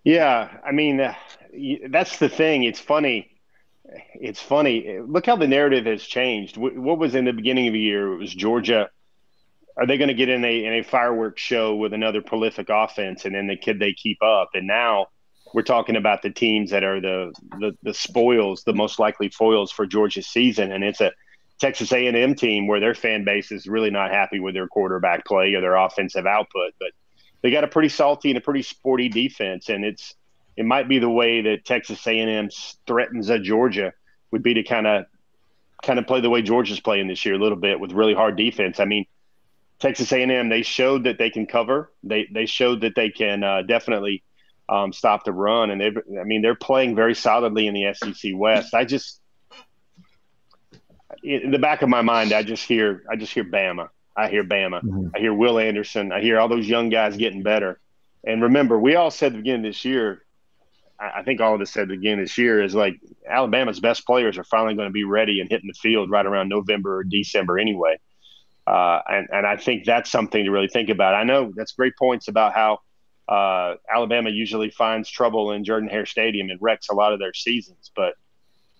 [0.03, 1.13] Yeah, I mean, uh,
[1.89, 2.63] that's the thing.
[2.63, 3.28] It's funny
[4.15, 4.99] it's funny.
[4.99, 6.57] Look how the narrative has changed.
[6.57, 8.13] What was in the beginning of the year?
[8.13, 8.89] It was Georgia.
[9.77, 13.25] Are they going to get in a in a fireworks show with another prolific offense,
[13.25, 14.49] and then the kid they keep up?
[14.53, 15.07] And now
[15.53, 19.71] we're talking about the teams that are the the, the spoils, the most likely foils
[19.71, 21.11] for Georgia's season, and it's a
[21.59, 25.53] Texas A&M team where their fan base is really not happy with their quarterback play
[25.53, 26.91] or their offensive output, but
[27.41, 30.15] they got a pretty salty and a pretty sporty defense, and it's
[30.59, 32.49] it might be the way that Texas A&M
[32.85, 33.93] threatens a Georgia
[34.31, 35.05] would be to kind of
[35.81, 38.35] kind of play the way Georgia's playing this year a little bit with really hard
[38.35, 38.81] defense.
[38.81, 39.05] I mean,
[39.79, 41.93] Texas A&M they showed that they can cover.
[42.03, 44.21] They they showed that they can uh, definitely
[44.67, 48.33] um, stop the run, and they I mean they're playing very solidly in the SEC
[48.35, 48.73] West.
[48.73, 49.21] I just
[51.23, 53.87] in the back of my mind, I just hear I just hear Bama.
[54.13, 54.83] I hear Bama.
[54.83, 55.07] Mm-hmm.
[55.15, 56.11] I hear Will Anderson.
[56.11, 57.79] I hear all those young guys getting better.
[58.25, 60.25] And remember, we all said at the beginning of this year,
[60.99, 64.43] I think all of us said again this year is like Alabama's best players are
[64.43, 67.97] finally going to be ready and hitting the field right around November or December anyway.
[68.67, 71.15] Uh, and, and I think that's something to really think about.
[71.15, 72.79] I know that's great points about how
[73.27, 77.33] uh, Alabama usually finds trouble in Jordan Hare Stadium and wrecks a lot of their
[77.33, 77.91] seasons.
[77.95, 78.13] But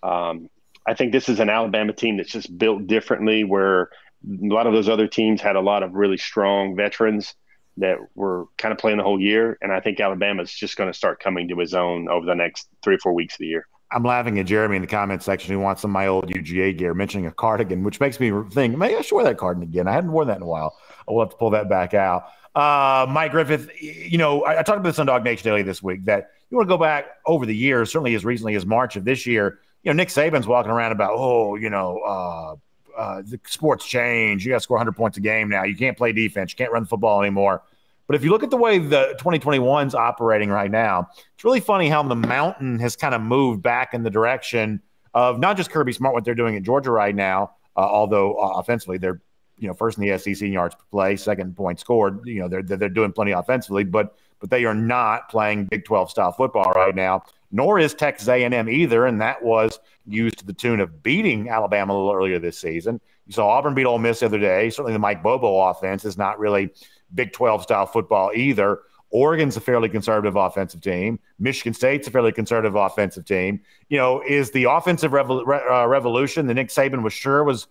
[0.03, 0.49] um,
[0.85, 3.89] I think this is an Alabama team that's just built differently, where
[4.27, 7.33] a lot of those other teams had a lot of really strong veterans
[7.77, 9.57] that were kind of playing the whole year.
[9.61, 12.67] And I think Alabama's just going to start coming to his own over the next
[12.83, 13.65] three or four weeks of the year.
[13.91, 16.77] I'm laughing at Jeremy in the comment section who wants some of my old UGA
[16.77, 19.87] gear, mentioning a cardigan, which makes me think maybe I should wear that cardigan again.
[19.87, 20.77] I hadn't worn that in a while.
[21.07, 22.25] I'll have to pull that back out.
[22.55, 26.05] Uh, Mike Griffith, you know, I, I, talked about this on DawgNation Daily this week
[26.05, 29.05] that you want to go back over the years, certainly as recently as March of
[29.05, 29.59] this year.
[29.83, 32.55] You know, Nick Saban's walking around about, oh, you know, uh,
[32.99, 34.45] uh, the sports change.
[34.45, 35.63] You got to score 100 points a game now.
[35.63, 36.51] You can't play defense.
[36.51, 37.63] You can't run the football anymore.
[38.07, 41.87] But if you look at the way the 2021's operating right now, it's really funny
[41.87, 44.81] how the mountain has kind of moved back in the direction
[45.13, 48.59] of not just Kirby Smart, what they're doing at Georgia right now, uh, although uh,
[48.59, 49.21] offensively they're
[49.59, 52.25] you know first in the SEC in yards per play, second point scored.
[52.25, 56.11] You know they're they're doing plenty offensively, but but they are not playing Big 12
[56.11, 57.23] style football right now.
[57.51, 61.93] Nor is Texas A&M either, and that was used to the tune of beating Alabama
[61.93, 64.69] a little earlier this season You saw Auburn beat Ole Miss the other day.
[64.69, 66.71] Certainly, the Mike Bobo offense is not really
[67.15, 68.81] Big 12 style football either.
[69.11, 71.19] Oregon's a fairly conservative offensive team.
[71.39, 73.59] Michigan State's a fairly conservative offensive team.
[73.89, 77.67] You know, is the offensive revol- uh, revolution that Nick Saban was sure was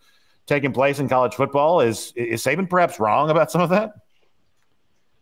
[0.47, 1.81] taking place in college football?
[1.81, 3.93] Is is Saban perhaps wrong about some of that?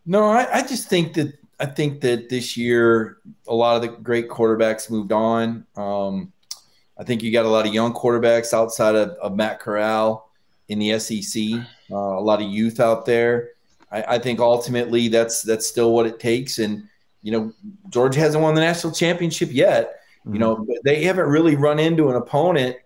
[0.06, 3.88] No, I, I just think that I think that this year a lot of the
[3.88, 5.66] great quarterbacks moved on.
[5.76, 6.32] Um,
[6.98, 10.30] I think you got a lot of young quarterbacks outside of, of Matt Corral
[10.68, 11.42] in the SEC.
[11.90, 13.50] Uh, a lot of youth out there.
[13.90, 16.58] I, I, think ultimately that's that's still what it takes.
[16.58, 16.88] And
[17.22, 17.52] you know,
[17.88, 20.00] Georgia hasn't won the national championship yet.
[20.20, 20.34] Mm-hmm.
[20.34, 22.76] You know, they haven't really run into an opponent.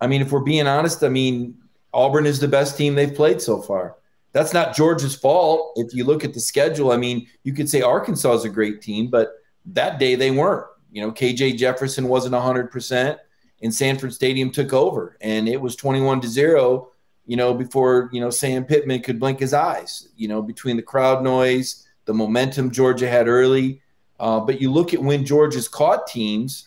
[0.00, 1.56] I mean, if we're being honest, I mean,
[1.92, 3.96] Auburn is the best team they've played so far.
[4.32, 5.72] That's not Georgia's fault.
[5.76, 8.80] If you look at the schedule, I mean, you could say Arkansas is a great
[8.80, 9.32] team, but
[9.66, 10.66] that day they weren't.
[10.92, 13.18] You know, KJ Jefferson wasn't 100%,
[13.62, 16.90] and Sanford Stadium took over, and it was 21 to 0
[17.30, 20.82] you know, before, you know, Sam Pittman could blink his eyes, you know, between the
[20.82, 23.80] crowd noise, the momentum Georgia had early.
[24.18, 26.66] Uh, but you look at when Georgia's caught teams,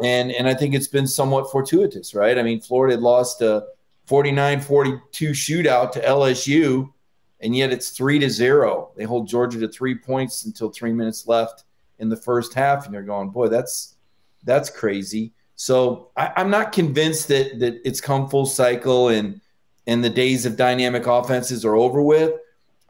[0.00, 2.38] and and I think it's been somewhat fortuitous, right?
[2.38, 3.66] I mean, Florida lost a
[4.08, 6.92] 49-42 shootout to LSU,
[7.40, 8.90] and yet it's three to zero.
[8.96, 11.64] They hold Georgia to three points until three minutes left
[11.98, 13.96] in the first half, and you're going, boy, that's
[14.44, 15.32] that's crazy.
[15.56, 19.40] So I, I'm not convinced that that it's come full cycle and
[19.86, 22.32] and the days of dynamic offenses are over with.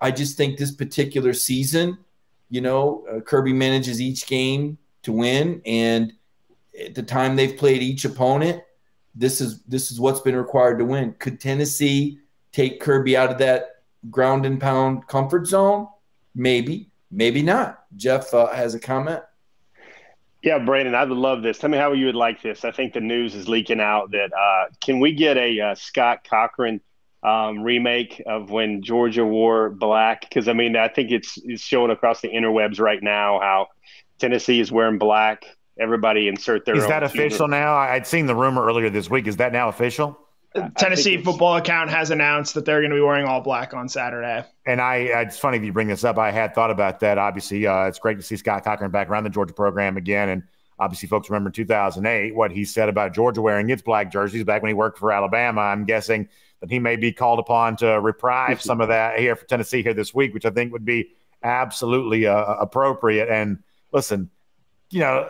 [0.00, 1.98] I just think this particular season,
[2.50, 6.12] you know, uh, Kirby manages each game to win, and
[6.78, 8.62] at the time they've played each opponent,
[9.14, 11.14] this is this is what's been required to win.
[11.18, 12.20] Could Tennessee
[12.52, 13.75] take Kirby out of that
[14.10, 15.88] ground and pound comfort zone?
[16.34, 17.84] Maybe, maybe not.
[17.96, 19.22] Jeff uh, has a comment.
[20.42, 21.58] Yeah, Brandon, I would love this.
[21.58, 22.64] Tell me how you would like this.
[22.64, 26.26] I think the news is leaking out that uh, can we get a uh, Scott
[26.28, 26.80] Cochran
[27.22, 30.20] um, remake of when Georgia wore black?
[30.20, 33.68] Because I mean, I think it's it's showing across the interwebs right now how
[34.18, 35.44] Tennessee is wearing black.
[35.80, 36.76] Everybody insert their.
[36.76, 37.74] Is that official now?
[37.74, 39.26] I'd seen the rumor earlier this week.
[39.26, 40.18] Is that now official?
[40.76, 44.44] Tennessee football account has announced that they're going to be wearing all black on Saturday.
[44.66, 46.18] And I, it's funny that you bring this up.
[46.18, 47.18] I had thought about that.
[47.18, 50.28] Obviously, uh, it's great to see Scott Cochran back around the Georgia program again.
[50.28, 50.42] And
[50.78, 54.68] obviously, folks remember 2008 what he said about Georgia wearing its black jerseys back when
[54.68, 55.60] he worked for Alabama.
[55.60, 56.28] I'm guessing
[56.60, 59.94] that he may be called upon to reprise some of that here for Tennessee here
[59.94, 61.10] this week, which I think would be
[61.42, 63.28] absolutely uh, appropriate.
[63.28, 64.30] And listen,
[64.90, 65.28] you know.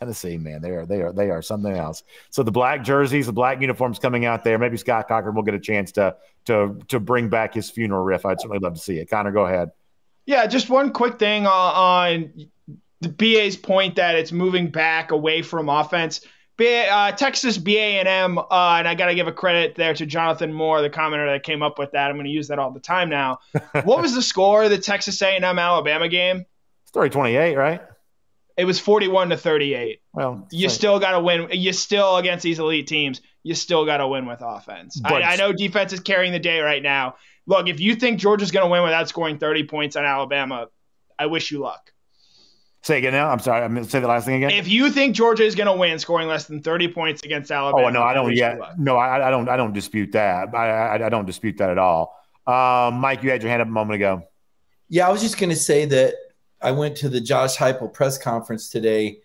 [0.00, 2.02] Tennessee, man, they are they are they are something else.
[2.30, 4.58] So the black jerseys, the black uniforms coming out there.
[4.58, 8.24] Maybe Scott Cochran will get a chance to to to bring back his funeral riff.
[8.24, 9.10] I'd certainly love to see it.
[9.10, 9.72] Connor, go ahead.
[10.24, 12.32] Yeah, just one quick thing on
[13.00, 16.22] the BA's point that it's moving back away from offense.
[16.58, 20.82] uh, Texas BA&M, uh, and I got to give a credit there to Jonathan Moore,
[20.82, 22.10] the commenter that came up with that.
[22.10, 23.38] I'm going to use that all the time now.
[23.84, 26.44] what was the score of the Texas A&M Alabama game?
[26.84, 27.82] Story 28, right?
[28.60, 30.02] It was 41 to 38.
[30.12, 31.48] Well, you still got to win.
[31.50, 33.22] You still against these elite teams.
[33.42, 35.00] You still got to win with offense.
[35.02, 37.14] I, I, know defense is carrying the day right now.
[37.46, 40.68] Look, if you think Georgia's going to win without scoring 30 points on Alabama,
[41.18, 41.90] I wish you luck.
[42.82, 43.30] Say again now.
[43.30, 43.64] I'm sorry.
[43.64, 44.50] I'm going to say the last thing again.
[44.58, 47.86] If you think Georgia is going to win, scoring less than 30 points against Alabama.
[47.86, 48.34] Oh no, I don't.
[48.34, 49.48] Yeah, no, I, I, don't.
[49.48, 50.54] I don't dispute that.
[50.54, 52.14] I, I, I don't dispute that at all.
[52.46, 54.24] Um, Mike, you had your hand up a moment ago.
[54.90, 56.14] Yeah, I was just going to say that
[56.62, 59.20] I went to the Josh Heupel press conference today,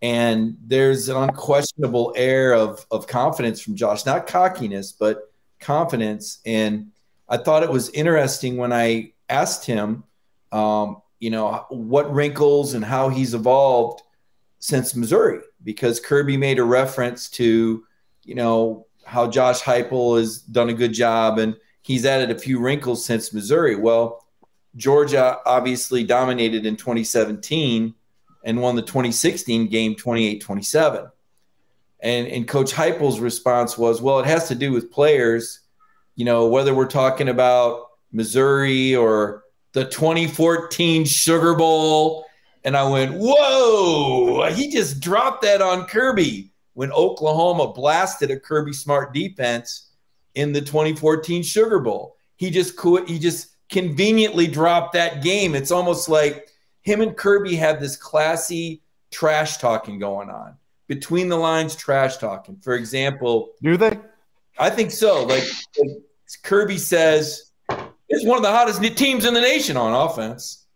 [0.00, 6.38] and there's an unquestionable air of of confidence from Josh, not cockiness, but confidence.
[6.46, 6.92] And
[7.28, 10.04] I thought it was interesting when I asked him,
[10.52, 14.02] um, you know, what wrinkles and how he's evolved
[14.60, 17.84] since Missouri, because Kirby made a reference to,
[18.24, 22.60] you know, how Josh Heupel has done a good job and he's added a few
[22.60, 23.76] wrinkles since Missouri.
[23.76, 24.24] Well
[24.78, 27.94] Georgia obviously dominated in 2017
[28.44, 31.10] and won the 2016 game 28 27.
[32.00, 35.60] And, and Coach Heupel's response was, well, it has to do with players,
[36.14, 42.24] you know, whether we're talking about Missouri or the 2014 Sugar Bowl.
[42.64, 48.72] And I went, whoa, he just dropped that on Kirby when Oklahoma blasted a Kirby
[48.72, 49.90] Smart defense
[50.36, 52.16] in the 2014 Sugar Bowl.
[52.36, 55.54] He just could, he just conveniently dropped that game.
[55.54, 56.48] It's almost like
[56.82, 60.56] him and Kirby have this classy trash talking going on
[60.86, 62.56] between the lines, trash talking.
[62.56, 63.98] For example, do they?
[64.58, 65.24] I think so.
[65.24, 65.44] Like,
[65.78, 65.90] like
[66.42, 67.52] Kirby says,
[68.08, 70.66] it's one of the hottest teams in the nation on offense,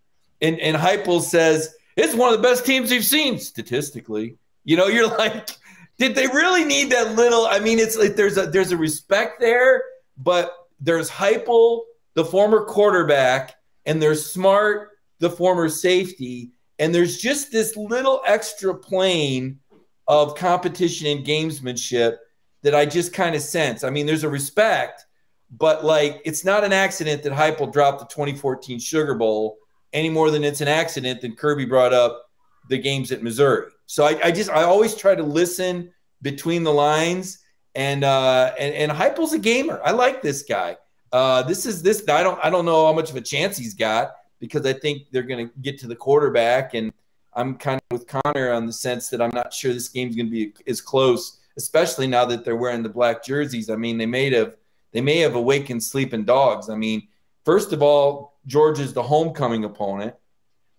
[0.40, 4.36] and and Heupel says it's one of the best teams you've seen statistically.
[4.64, 5.50] You know, you're like,
[5.98, 7.46] did they really need that little?
[7.46, 9.82] I mean, it's like there's a there's a respect there,
[10.16, 11.82] but there's Heupel,
[12.14, 13.54] the former quarterback,
[13.86, 19.60] and there's Smart, the former safety, and there's just this little extra plane
[20.08, 22.16] of competition and gamesmanship
[22.62, 23.84] that I just kind of sense.
[23.84, 25.04] I mean, there's a respect,
[25.50, 29.58] but like it's not an accident that Heupel dropped the 2014 Sugar Bowl
[29.92, 32.24] any more than it's an accident that Kirby brought up
[32.68, 33.70] the games at Missouri.
[33.86, 35.92] So I, I just I always try to listen
[36.22, 37.38] between the lines.
[37.74, 39.80] And uh, and and Heupel's a gamer.
[39.84, 40.76] I like this guy.
[41.12, 42.02] Uh, this is this.
[42.08, 45.02] I don't I don't know how much of a chance he's got because I think
[45.10, 46.92] they're going to get to the quarterback, and
[47.34, 50.26] I'm kind of with Connor on the sense that I'm not sure this game's going
[50.26, 53.68] to be as close, especially now that they're wearing the black jerseys.
[53.68, 54.56] I mean, they may have
[54.92, 56.70] they may have awakened sleeping dogs.
[56.70, 57.08] I mean,
[57.44, 60.14] first of all, Georgia's the homecoming opponent.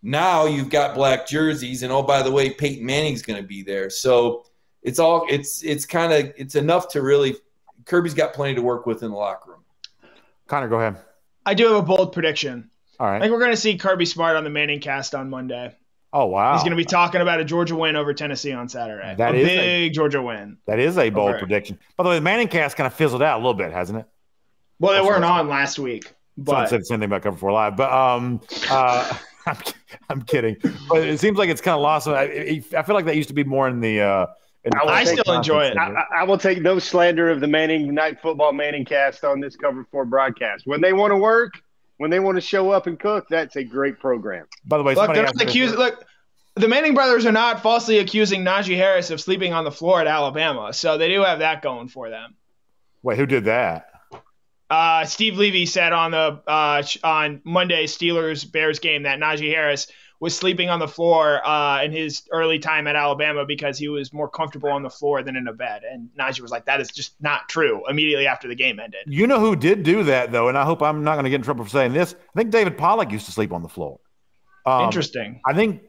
[0.01, 3.61] Now you've got black jerseys, and oh by the way, Peyton Manning's going to be
[3.61, 3.89] there.
[3.89, 4.45] So
[4.81, 7.35] it's all it's it's kind of it's enough to really
[7.85, 9.52] Kirby's got plenty to work with in the locker room.
[10.47, 10.97] Connor, go ahead.
[11.45, 12.69] I do have a bold prediction.
[12.99, 13.17] All right.
[13.17, 15.75] I think we're going to see Kirby Smart on the Manning cast on Monday.
[16.13, 16.53] Oh wow.
[16.53, 19.15] He's going to be talking about a Georgia win over Tennessee on Saturday.
[19.17, 20.57] That a is big a, Georgia win.
[20.67, 21.79] That is a bold prediction.
[21.97, 24.05] By the way, the Manning cast kind of fizzled out a little bit, hasn't it?
[24.79, 27.51] Well, they That's weren't on last week, but said the same thing about Cover Four
[27.51, 29.17] Live, but um, uh,
[29.47, 29.57] I'm,
[30.09, 30.57] I'm kidding.
[30.87, 32.07] But it seems like it's kind of lost.
[32.07, 34.01] I, I feel like that used to be more in the.
[34.01, 34.25] Uh,
[34.65, 35.77] in the I I still enjoy it.
[35.77, 39.39] I, I- I will take no slander of the Manning Night Football Manning cast on
[39.39, 40.63] this Cover Four broadcast.
[40.65, 41.53] When they want to work,
[41.97, 44.45] when they want to show up and cook, that's a great program.
[44.65, 45.77] by the way, look, they're not accusing.
[45.77, 46.03] Look,
[46.55, 50.07] the Manning brothers are not falsely accusing Najee Harris of sleeping on the floor at
[50.07, 52.35] Alabama, so they do have that going for them.
[53.01, 53.89] Wait, who did that?
[54.69, 59.87] Uh, Steve Levy said on the uh, on Monday Steelers Bears game that Najee Harris
[60.23, 64.13] was sleeping on the floor uh, in his early time at Alabama because he was
[64.13, 65.81] more comfortable on the floor than in a bed.
[65.83, 69.01] And Najee was like, "That is just not true." Immediately after the game ended.
[69.05, 71.35] You know who did do that though, and I hope I'm not going to get
[71.35, 72.15] in trouble for saying this.
[72.33, 73.99] I think David Pollack used to sleep on the floor.
[74.65, 75.41] Um, Interesting.
[75.45, 75.81] I think.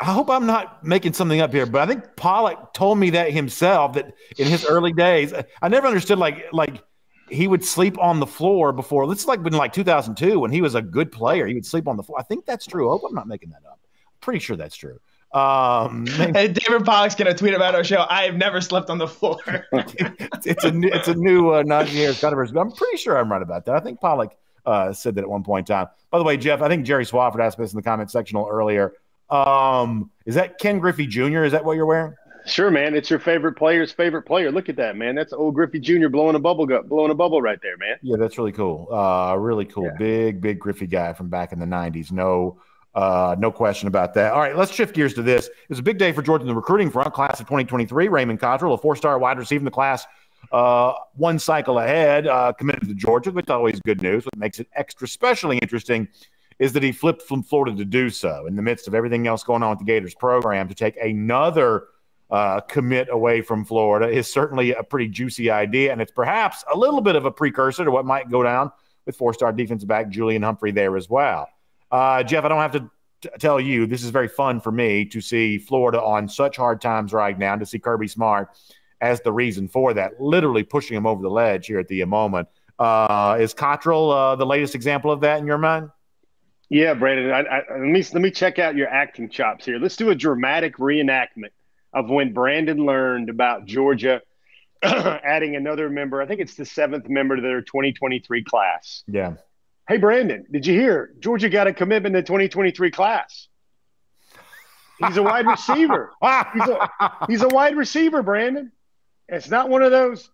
[0.00, 3.32] I hope I'm not making something up here, but I think Pollack told me that
[3.32, 6.82] himself that in his early days, I never understood like like
[7.30, 9.06] he would sleep on the floor before.
[9.06, 11.46] This is like in like 2002 when he was a good player.
[11.46, 12.18] He would sleep on the floor.
[12.18, 12.88] I think that's true.
[12.88, 13.78] I hope I'm not making that up.
[14.20, 14.98] Pretty sure that's true.
[15.32, 18.04] Um, And David Pollack's gonna tweet about our show.
[18.08, 19.38] I have never slept on the floor.
[19.72, 22.52] it's, it's a new, it's a new uh, Najee Harris controversy.
[22.52, 23.76] but I'm pretty sure I'm right about that.
[23.76, 25.88] I think Pollack uh, said that at one point in time.
[26.10, 28.92] By the way, Jeff, I think Jerry Swafford asked this in the comment section earlier.
[29.30, 31.44] Um, is that Ken Griffey Jr.?
[31.44, 32.14] Is that what you're wearing?
[32.50, 32.94] Sure, man.
[32.96, 34.50] It's your favorite player's favorite player.
[34.50, 35.14] Look at that, man.
[35.14, 36.08] That's old Griffey Jr.
[36.08, 37.96] blowing a bubble gut, blowing a bubble right there, man.
[38.02, 38.92] Yeah, that's really cool.
[38.92, 39.84] Uh, really cool.
[39.84, 39.96] Yeah.
[39.98, 42.10] Big, big Griffey guy from back in the '90s.
[42.10, 42.60] No,
[42.94, 44.32] uh, no question about that.
[44.32, 45.46] All right, let's shift gears to this.
[45.46, 47.14] It was a big day for Georgia in the recruiting front.
[47.14, 48.08] Class of 2023.
[48.08, 50.04] Raymond Cottrell, a four-star wide receiver in the class,
[50.50, 54.24] uh, one cycle ahead, uh, committed to Georgia, which is always good news.
[54.24, 56.08] What makes it extra specially interesting
[56.58, 59.44] is that he flipped from Florida to do so in the midst of everything else
[59.44, 61.84] going on with the Gators program to take another
[62.30, 66.76] uh, commit away from Florida is certainly a pretty juicy idea, and it's perhaps a
[66.76, 68.70] little bit of a precursor to what might go down
[69.06, 71.48] with four-star defensive back Julian Humphrey there as well.
[71.90, 72.90] Uh, Jeff, I don't have to
[73.22, 76.80] t- tell you this is very fun for me to see Florida on such hard
[76.80, 78.50] times right now, to see Kirby Smart
[79.00, 82.46] as the reason for that, literally pushing him over the ledge here at the moment.
[82.78, 85.90] Uh, is Cottrell uh, the latest example of that in your mind?
[86.68, 87.32] Yeah, Brandon.
[87.32, 89.78] I, I, let me let me check out your acting chops here.
[89.78, 91.50] Let's do a dramatic reenactment
[91.92, 94.22] of when Brandon learned about Georgia
[94.82, 96.22] adding another member.
[96.22, 99.02] I think it's the seventh member to their 2023 class.
[99.08, 99.34] Yeah.
[99.88, 103.48] Hey, Brandon, did you hear Georgia got a commitment in the 2023 class?
[105.04, 106.12] He's a wide receiver.
[106.54, 106.90] He's a,
[107.26, 108.70] he's a wide receiver, Brandon.
[109.28, 110.28] It's not one of those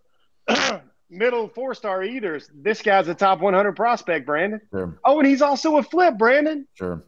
[1.11, 2.50] middle four star eaters.
[2.52, 4.61] This guy's a top 100 prospect, Brandon.
[4.72, 6.66] sure, Oh, and he's also a flip, Brandon.
[6.74, 7.04] sure.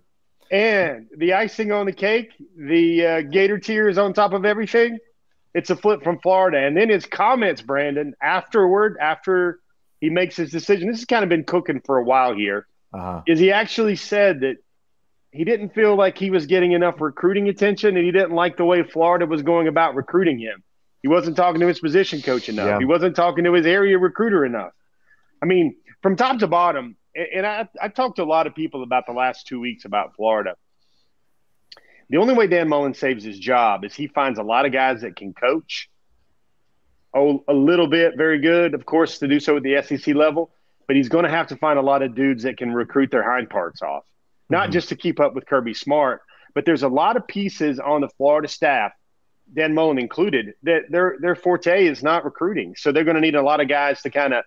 [0.51, 4.99] And the icing on the cake, the uh, Gator tears on top of everything,
[5.55, 6.59] it's a flip from Florida.
[6.59, 9.59] And then his comments, Brandon, afterward, after
[10.01, 13.23] he makes his decision, this has kind of been cooking for a while here, Uh-huh.
[13.27, 14.57] is he actually said that
[15.33, 18.65] he didn't feel like he was getting enough recruiting attention and he didn't like the
[18.65, 20.63] way Florida was going about recruiting him.
[21.03, 22.67] He wasn't talking to his position coach enough.
[22.67, 22.79] Yeah.
[22.79, 24.73] He wasn't talking to his area recruiter enough.
[25.43, 28.83] I mean, from top to bottom, and- I, I've talked to a lot of people
[28.83, 30.55] about the last two weeks about Florida.
[32.11, 35.03] The only way Dan Mullen saves his job is he finds a lot of guys
[35.03, 35.91] that can coach.
[37.15, 40.51] Oh, a little bit, very good, of course, to do so at the SEC level.
[40.87, 43.23] But he's going to have to find a lot of dudes that can recruit their
[43.23, 44.05] hind parts off,
[44.49, 44.73] not Mhm.
[44.73, 46.23] just to keep up with Kirby Smart,
[46.55, 48.93] but there's a lot of pieces on the Florida staff
[49.55, 52.75] Dan Mullen included, that their their forte is not recruiting.
[52.77, 54.45] So they're going to need a lot of guys to kind of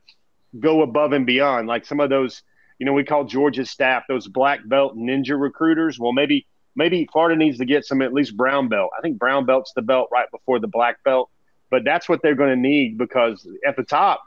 [0.59, 1.67] go above and beyond.
[1.67, 2.43] Like some of those,
[2.81, 5.99] you know, we call Georgia's staff those black belt ninja recruiters.
[5.99, 8.89] Well, maybe maybe Florida needs to get some at least brown belt.
[8.97, 11.29] I think brown belt's the belt right before the black belt,
[11.69, 14.23] but that's what they're going to need because at the top,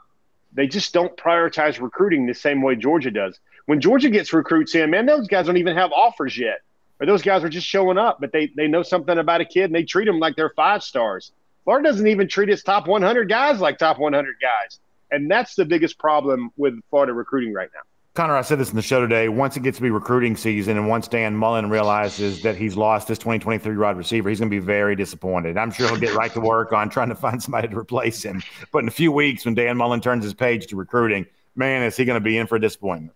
[0.53, 3.37] they just don't prioritize recruiting the same way Georgia does.
[3.65, 6.59] When Georgia gets recruits in, man, those guys don't even have offers yet
[7.01, 9.65] or those guys are just showing up, but they, they know something about a kid
[9.65, 11.33] and they treat them like they're five stars.
[11.65, 14.79] Florida doesn't even treat its top 100 guys like top 100 guys.
[15.11, 17.81] And that's the biggest problem with Florida recruiting right now.
[18.15, 19.27] Connor, I said this in the show today.
[19.27, 23.09] Once it gets to be recruiting season and once Dan Mullen realizes that he's lost
[23.09, 25.57] this 2023 wide receiver, he's going to be very disappointed.
[25.57, 28.41] I'm sure he'll get right to work on trying to find somebody to replace him.
[28.71, 31.25] But in a few weeks, when Dan Mullen turns his page to recruiting,
[31.57, 33.11] man, is he going to be in for disappointment.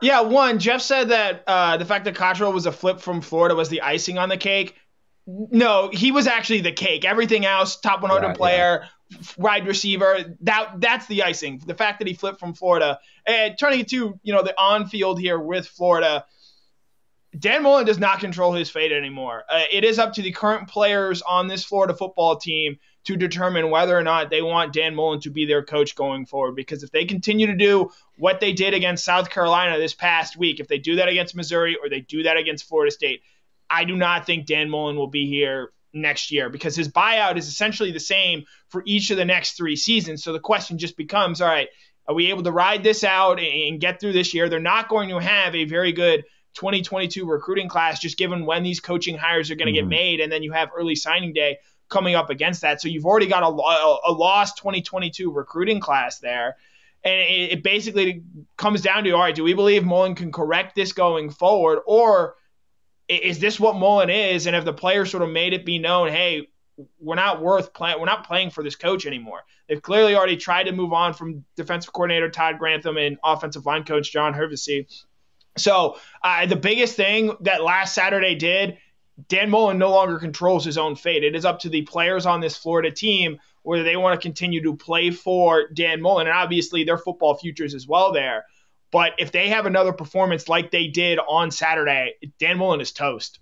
[0.00, 3.54] Yeah, one, Jeff said that uh, the fact that Cottrell was a flip from Florida
[3.54, 4.76] was the icing on the cake.
[5.26, 7.04] No, he was actually the cake.
[7.04, 8.88] Everything else, top 100 yeah, player, yeah.
[9.36, 11.62] Wide receiver, that that's the icing.
[11.66, 12.98] The fact that he flipped from Florida.
[13.26, 16.24] And turning it to, you know, the on-field here with Florida,
[17.38, 19.44] Dan Mullen does not control his fate anymore.
[19.48, 23.70] Uh, it is up to the current players on this Florida football team to determine
[23.70, 26.56] whether or not they want Dan Mullen to be their coach going forward.
[26.56, 30.58] Because if they continue to do what they did against South Carolina this past week,
[30.60, 33.22] if they do that against Missouri or they do that against Florida State,
[33.70, 37.48] I do not think Dan Mullen will be here next year because his buyout is
[37.48, 40.22] essentially the same for each of the next three seasons.
[40.22, 41.68] So the question just becomes all right,
[42.06, 44.48] are we able to ride this out and get through this year?
[44.48, 46.24] They're not going to have a very good
[46.54, 49.88] 2022 recruiting class just given when these coaching hires are going to mm-hmm.
[49.90, 50.20] get made.
[50.20, 51.58] And then you have early signing day
[51.88, 52.80] coming up against that.
[52.80, 56.56] So you've already got a, a, lost 2022 recruiting class there.
[57.04, 58.22] And it, it basically
[58.56, 61.80] comes down to all right, do we believe Mullen can correct this going forward?
[61.86, 62.34] Or
[63.08, 64.46] is this what Mullen is?
[64.46, 66.48] And if the players sort of made it be known, hey,
[67.00, 67.98] we're not worth playing.
[67.98, 69.40] We're not playing for this coach anymore.
[69.68, 73.84] They've clearly already tried to move on from defensive coordinator Todd Grantham and offensive line
[73.84, 74.86] coach John Hevesy.
[75.56, 78.78] So uh, the biggest thing that last Saturday did
[79.26, 81.24] Dan Mullen no longer controls his own fate.
[81.24, 84.62] It is up to the players on this Florida team whether they want to continue
[84.62, 88.46] to play for Dan Mullen, and obviously their football futures as well there.
[88.90, 93.40] But if they have another performance like they did on Saturday, Dan Mullen is toast.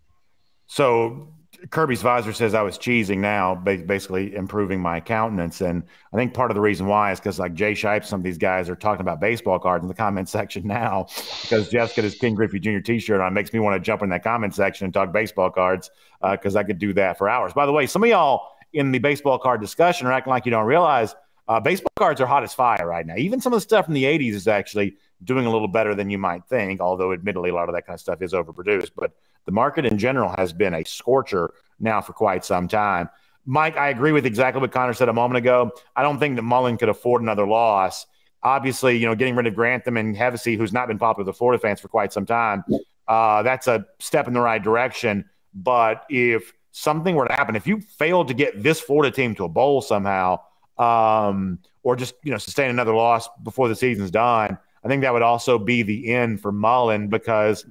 [0.67, 1.29] So
[1.71, 5.61] Kirby's visor says I was cheesing now, basically improving my countenance.
[5.61, 5.83] And
[6.13, 8.39] I think part of the reason why is because like Jay Shipe, some of these
[8.39, 11.07] guys are talking about baseball cards in the comment section now
[11.43, 12.79] because Jeff's got his King Griffey Jr.
[12.81, 13.29] t-shirt on.
[13.29, 15.91] It makes me want to jump in that comment section and talk baseball cards
[16.21, 17.53] because uh, I could do that for hours.
[17.53, 20.51] By the way, some of y'all in the baseball card discussion are acting like you
[20.51, 21.15] don't realize
[21.49, 23.17] uh, baseball cards are hot as fire right now.
[23.17, 26.11] Even some of the stuff from the 80s is actually doing a little better than
[26.11, 28.91] you might think, although admittedly a lot of that kind of stuff is overproduced.
[28.97, 29.13] But
[29.45, 33.09] the market in general has been a scorcher now for quite some time.
[33.47, 35.71] Mike, I agree with exactly what Connor said a moment ago.
[35.95, 38.07] I don't think that Mullen could afford another loss.
[38.43, 41.39] Obviously, you know, getting rid of Grantham and Hevesy, who's not been popular with the
[41.39, 42.65] Florida fans for quite some time,
[43.07, 45.25] uh, that's a step in the right direction.
[45.55, 49.45] But if something were to happen, if you failed to get this Florida team to
[49.45, 50.41] a bowl somehow,
[50.77, 55.13] um, or just you know sustain another loss before the season's done, I think that
[55.13, 57.67] would also be the end for Mullen because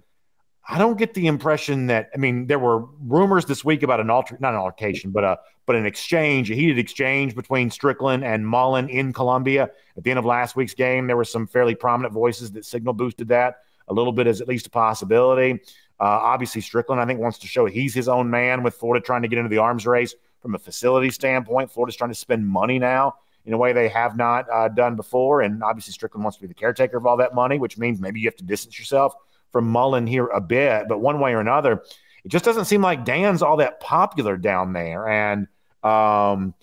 [0.68, 4.09] I don't get the impression that I mean there were rumors this week about an
[4.09, 8.45] alter not an altercation but a but an exchange a heated exchange between Stricklin and
[8.45, 9.70] Mullen in Columbia.
[9.95, 12.93] At the end of last week's game there were some fairly prominent voices that signal
[12.93, 13.59] boosted that.
[13.88, 15.61] A little bit as at least a possibility.
[15.97, 19.22] Uh, obviously Stricklin I think wants to show he's his own man with Florida trying
[19.22, 20.16] to get into the arms race.
[20.41, 24.17] From a facility standpoint Florida's trying to spend money now in a way they have
[24.17, 27.33] not uh, done before and obviously Stricklin wants to be the caretaker of all that
[27.35, 29.13] money which means maybe you have to distance yourself
[29.55, 31.81] from Mullen here a bit, but one way or another,
[32.25, 35.07] it just doesn't seem like Dan's all that popular down there.
[35.07, 35.47] And
[35.81, 36.53] um,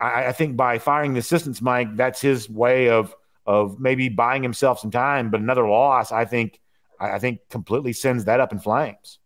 [0.00, 3.14] I, I, think by firing the assistants, Mike, that's his way of
[3.46, 5.30] of maybe buying himself some time.
[5.30, 6.60] But another loss, I think,
[6.98, 9.20] I think completely sends that up in flames.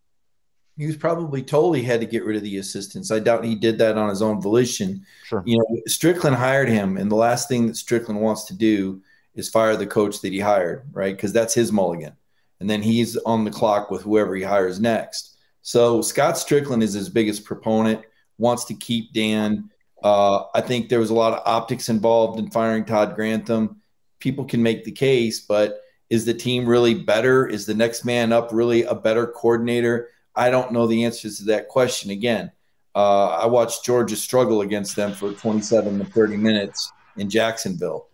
[0.77, 3.11] He was probably told he had to get rid of the assistants.
[3.11, 5.07] I doubt he did that on his own volition.
[5.25, 5.43] Sure.
[5.47, 9.01] You know, Stricklin hired him, and the last thing that Stricklin wants to do
[9.35, 11.17] is fire the coach that he hired, right?
[11.17, 12.15] Because that's his mulligan
[12.61, 15.37] and then he's on the clock with whoever he hires next.
[15.63, 18.03] So Scott Stricklin is his biggest proponent,
[18.39, 19.71] wants to keep Dan.
[20.03, 23.81] Uh, I think there was a lot of optics involved in firing Todd Grantham.
[24.21, 27.47] People can make the case, but is the team really better?
[27.47, 30.11] Is the next man up really a better coordinator?
[30.37, 32.11] I don't know the answers to that question.
[32.11, 32.53] Again,
[32.95, 38.09] uh, I watched Georgia struggle against them for 27 to 30 minutes in Jacksonville.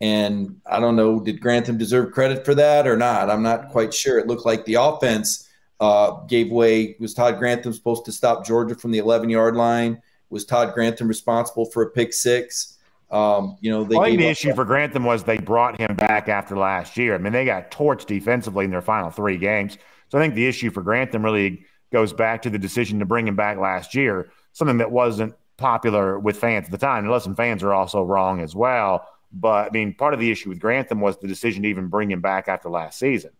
[0.00, 3.30] And I don't know, did Grantham deserve credit for that or not?
[3.30, 4.18] I'm not quite sure.
[4.18, 5.48] It looked like the offense
[5.80, 6.96] uh, gave way.
[6.98, 11.08] Was Todd Grantham supposed to stop Georgia from the 11 yard line Was Todd Grantham
[11.08, 12.78] responsible for a pick six?
[13.10, 16.28] Um, you know, they I think the issue for Grantham was they brought him back
[16.28, 17.14] after last year.
[17.14, 19.76] I mean, they got torched defensively in their final three games.
[20.12, 23.26] So I think the issue for Grantham really goes back to the decision to bring
[23.26, 27.04] him back last year, something that wasn't popular with fans at the time.
[27.04, 29.08] And listen, fans are also wrong as well.
[29.32, 32.10] But I mean, part of the issue with Grantham was the decision to even bring
[32.10, 33.30] him back after last season.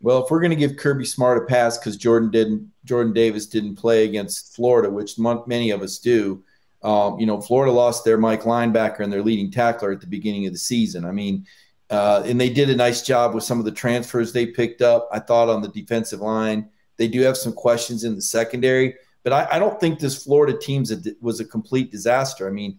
[0.00, 3.46] Well, if we're going to give Kirby Smart a pass because Jordan didn't, Jordan Davis
[3.46, 6.44] didn't play against Florida, which many of us do.
[6.84, 10.46] Um, you know, Florida lost their Mike linebacker and their leading tackler at the beginning
[10.46, 11.04] of the season.
[11.04, 11.44] I mean,
[11.90, 15.08] uh, and they did a nice job with some of the transfers they picked up.
[15.12, 19.32] I thought on the defensive line, they do have some questions in the secondary, but
[19.32, 20.84] I, I don't think this Florida team
[21.20, 22.48] was a complete disaster.
[22.48, 22.78] I mean,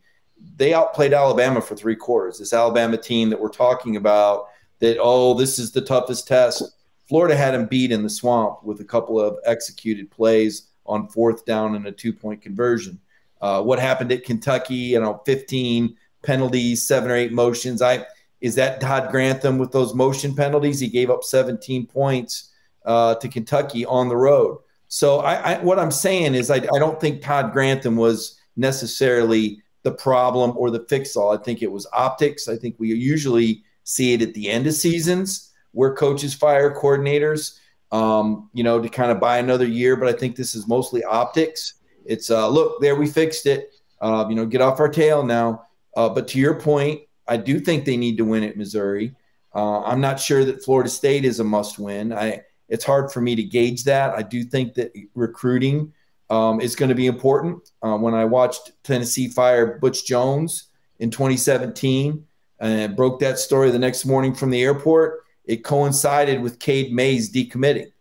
[0.57, 2.39] they outplayed Alabama for three quarters.
[2.39, 4.47] This Alabama team that we're talking about,
[4.79, 6.63] that oh, this is the toughest test.
[7.07, 11.45] Florida had them beat in the swamp with a couple of executed plays on fourth
[11.45, 12.99] down and a two point conversion.
[13.41, 14.75] Uh, what happened at Kentucky?
[14.75, 17.81] You know, 15 penalties, seven or eight motions.
[17.81, 18.05] I
[18.41, 20.79] is that Todd Grantham with those motion penalties?
[20.79, 22.51] He gave up 17 points
[22.85, 24.59] uh, to Kentucky on the road.
[24.87, 29.61] So I, I, what I'm saying is I, I don't think Todd Grantham was necessarily
[29.83, 31.31] the problem or the fix all.
[31.31, 32.47] I think it was optics.
[32.47, 37.59] I think we usually see it at the end of seasons where coaches fire coordinators,
[37.91, 39.95] um, you know, to kind of buy another year.
[39.95, 41.75] But I think this is mostly optics.
[42.05, 43.73] It's uh, look there, we fixed it.
[44.01, 45.65] Uh, you know, get off our tail now.
[45.95, 49.15] Uh, but to your point, I do think they need to win at Missouri.
[49.53, 52.13] Uh, I'm not sure that Florida State is a must win.
[52.13, 54.15] I it's hard for me to gauge that.
[54.15, 55.93] I do think that recruiting
[56.29, 57.69] um, is going to be important.
[57.81, 60.69] Uh, when I watched Tennessee fire Butch Jones
[60.99, 62.25] in 2017
[62.59, 67.31] and broke that story the next morning from the airport, it coincided with Cade Mays
[67.31, 67.91] decommitting.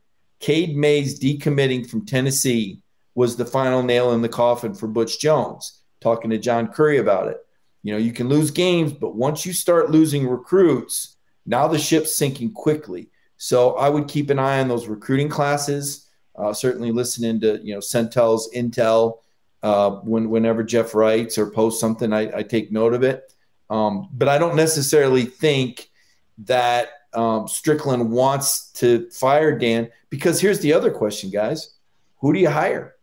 [0.41, 2.83] Cade Mays decommitting from Tennessee
[3.15, 5.81] was the final nail in the coffin for Butch Jones.
[6.01, 7.44] Talking to John Curry about it.
[7.85, 12.17] You know, you can lose games, but once you start losing recruits, now the ship's
[12.17, 13.11] sinking quickly.
[13.37, 16.09] So I would keep an eye on those recruiting classes.
[16.35, 19.19] Uh, certainly listening to you know Sentell's intel
[19.63, 23.33] uh, when whenever Jeff writes or posts something, I, I take note of it.
[23.69, 25.91] Um, but I don't necessarily think
[26.39, 31.75] that um, Stricklin wants to fire Dan because here's the other question, guys:
[32.21, 32.95] Who do you hire?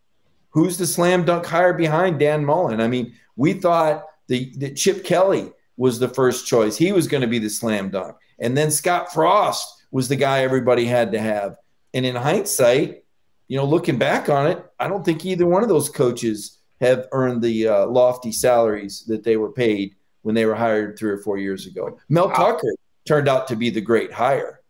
[0.50, 2.80] Who's the slam dunk hire behind Dan Mullen?
[2.80, 7.20] I mean, we thought the, the Chip Kelly was the first choice; he was going
[7.20, 11.20] to be the slam dunk, and then Scott Frost was the guy everybody had to
[11.20, 11.56] have.
[11.92, 13.04] And in hindsight,
[13.48, 17.08] you know, looking back on it, I don't think either one of those coaches have
[17.12, 21.18] earned the uh, lofty salaries that they were paid when they were hired three or
[21.18, 21.98] four years ago.
[22.08, 22.74] Mel Tucker
[23.06, 24.62] turned out to be the great hire.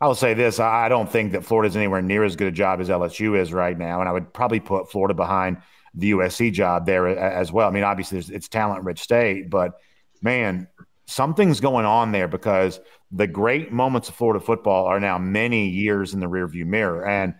[0.00, 2.88] I'll say this: I don't think that Florida's anywhere near as good a job as
[2.88, 5.58] LSU is right now, and I would probably put Florida behind
[5.94, 7.68] the USC job there as well.
[7.68, 9.78] I mean, obviously, it's talent-rich state, but
[10.22, 10.68] man,
[11.06, 12.80] something's going on there because
[13.10, 17.06] the great moments of Florida football are now many years in the rearview mirror.
[17.06, 17.34] And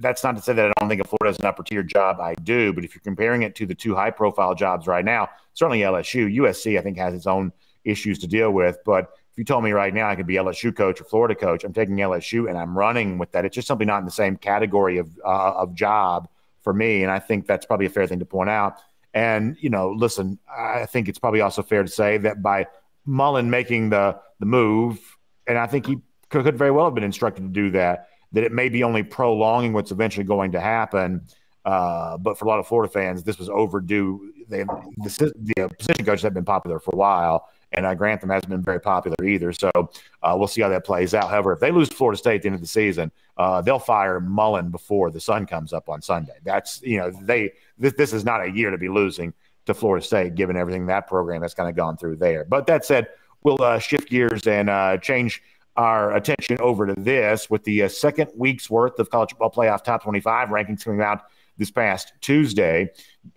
[0.00, 2.20] that's not to say that I don't think if Florida has an upper tier job,
[2.20, 2.72] I do.
[2.72, 6.32] But if you're comparing it to the two high profile jobs right now, certainly LSU,
[6.36, 7.52] USC, I think has its own
[7.84, 8.78] issues to deal with.
[8.84, 11.64] But if you told me right now I could be LSU coach or Florida coach,
[11.64, 13.44] I'm taking LSU and I'm running with that.
[13.44, 16.28] It's just simply not in the same category of uh, of job
[16.62, 18.78] for me, and I think that's probably a fair thing to point out.
[19.14, 22.66] And you know, listen, I think it's probably also fair to say that by
[23.06, 25.00] Mullen making the the move,
[25.46, 25.98] and I think he
[26.28, 28.08] could, very well have been instructed to do that.
[28.32, 31.22] That it may be only prolonging what's eventually going to happen.
[31.64, 34.32] Uh, but for a lot of Florida fans, this was overdue.
[34.48, 38.50] They, the, the position coaches have been popular for a while, and uh, Grantham hasn't
[38.50, 39.52] been very popular either.
[39.52, 41.30] So uh, we'll see how that plays out.
[41.30, 44.20] However, if they lose Florida State at the end of the season, uh, they'll fire
[44.20, 46.34] Mullen before the sun comes up on Sunday.
[46.44, 49.34] That's you know they this, this is not a year to be losing
[49.66, 52.44] to Florida State, given everything that program has kind of gone through there.
[52.44, 53.08] But that said,
[53.42, 55.42] we'll uh, shift gears and uh, change
[55.76, 59.84] our attention over to this with the uh, second week's worth of college football playoff
[59.84, 61.22] top 25 rankings coming out
[61.56, 62.90] this past Tuesday,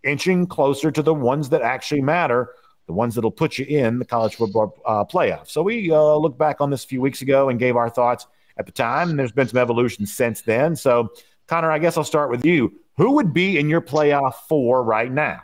[0.04, 2.54] inching closer to the ones that actually matter,
[2.88, 5.50] the ones that'll put you in the college football uh, playoff.
[5.50, 8.28] So we uh, looked back on this a few weeks ago and gave our thoughts
[8.58, 10.76] at the time, and there's been some evolution since then.
[10.76, 11.14] So,
[11.48, 12.74] Connor, I guess I'll start with you.
[12.98, 15.42] Who would be in your playoff four right now?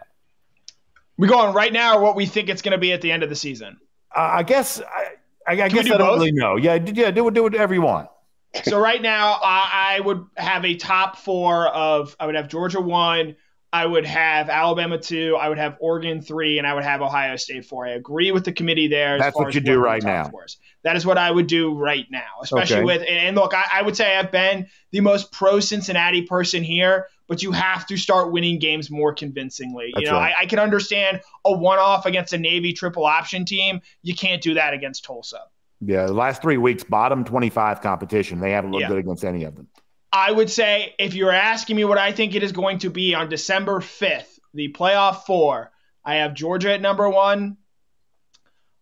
[1.17, 3.23] We going right now, or what we think it's going to be at the end
[3.23, 3.77] of the season?
[4.15, 5.15] Uh, I guess I,
[5.47, 6.19] I, I guess I don't both?
[6.19, 6.57] really know.
[6.57, 8.09] Yeah, yeah, do do whatever you want.
[8.63, 12.81] So right now, I, I would have a top four of I would have Georgia
[12.81, 13.35] one,
[13.73, 17.35] I would have Alabama two, I would have Oregon three, and I would have Ohio
[17.35, 17.85] State four.
[17.85, 19.17] I agree with the committee there.
[19.17, 20.29] That's what you do right now.
[20.29, 20.57] Fours.
[20.83, 22.85] That is what I would do right now, especially okay.
[22.85, 27.07] with and look, I, I would say I've been the most pro Cincinnati person here,
[27.27, 29.91] but you have to start winning games more convincingly.
[29.93, 30.33] That's you know, right.
[30.39, 33.81] I, I can understand a one off against a Navy triple option team.
[34.01, 35.41] You can't do that against Tulsa.
[35.81, 38.39] Yeah, the last three weeks, bottom 25 competition.
[38.39, 38.87] They haven't looked Yeah.
[38.87, 39.67] good against any of them.
[40.11, 43.13] I would say if you're asking me what I think it is going to be
[43.13, 45.71] on December 5th, the playoff four,
[46.03, 47.57] I have Georgia at number one.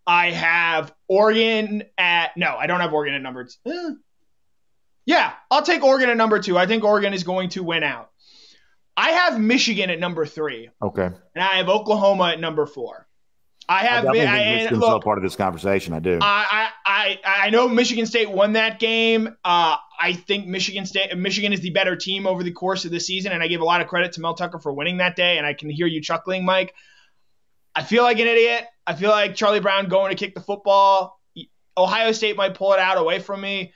[0.07, 3.57] I have Oregon at no, I don't have Oregon at number two.
[3.65, 3.89] Eh.
[5.07, 6.57] Yeah, I'll take Oregon at number two.
[6.57, 8.11] I think Oregon is going to win out.
[8.97, 11.05] I have Michigan at number three, Okay.
[11.05, 13.05] and I have Oklahoma at number four.
[13.68, 15.93] I I have I, and Michigan's look, part of this conversation.
[15.93, 16.20] I do.
[16.22, 19.28] I, I, I I know Michigan State won that game.
[19.43, 22.99] Uh, I think Michigan State, Michigan is the better team over the course of the
[22.99, 25.38] season, and I give a lot of credit to Mel Tucker for winning that day.
[25.38, 26.74] And I can hear you chuckling, Mike.
[27.74, 28.66] I feel like an idiot.
[28.86, 31.20] I feel like Charlie Brown going to kick the football.
[31.78, 33.74] Ohio State might pull it out away from me,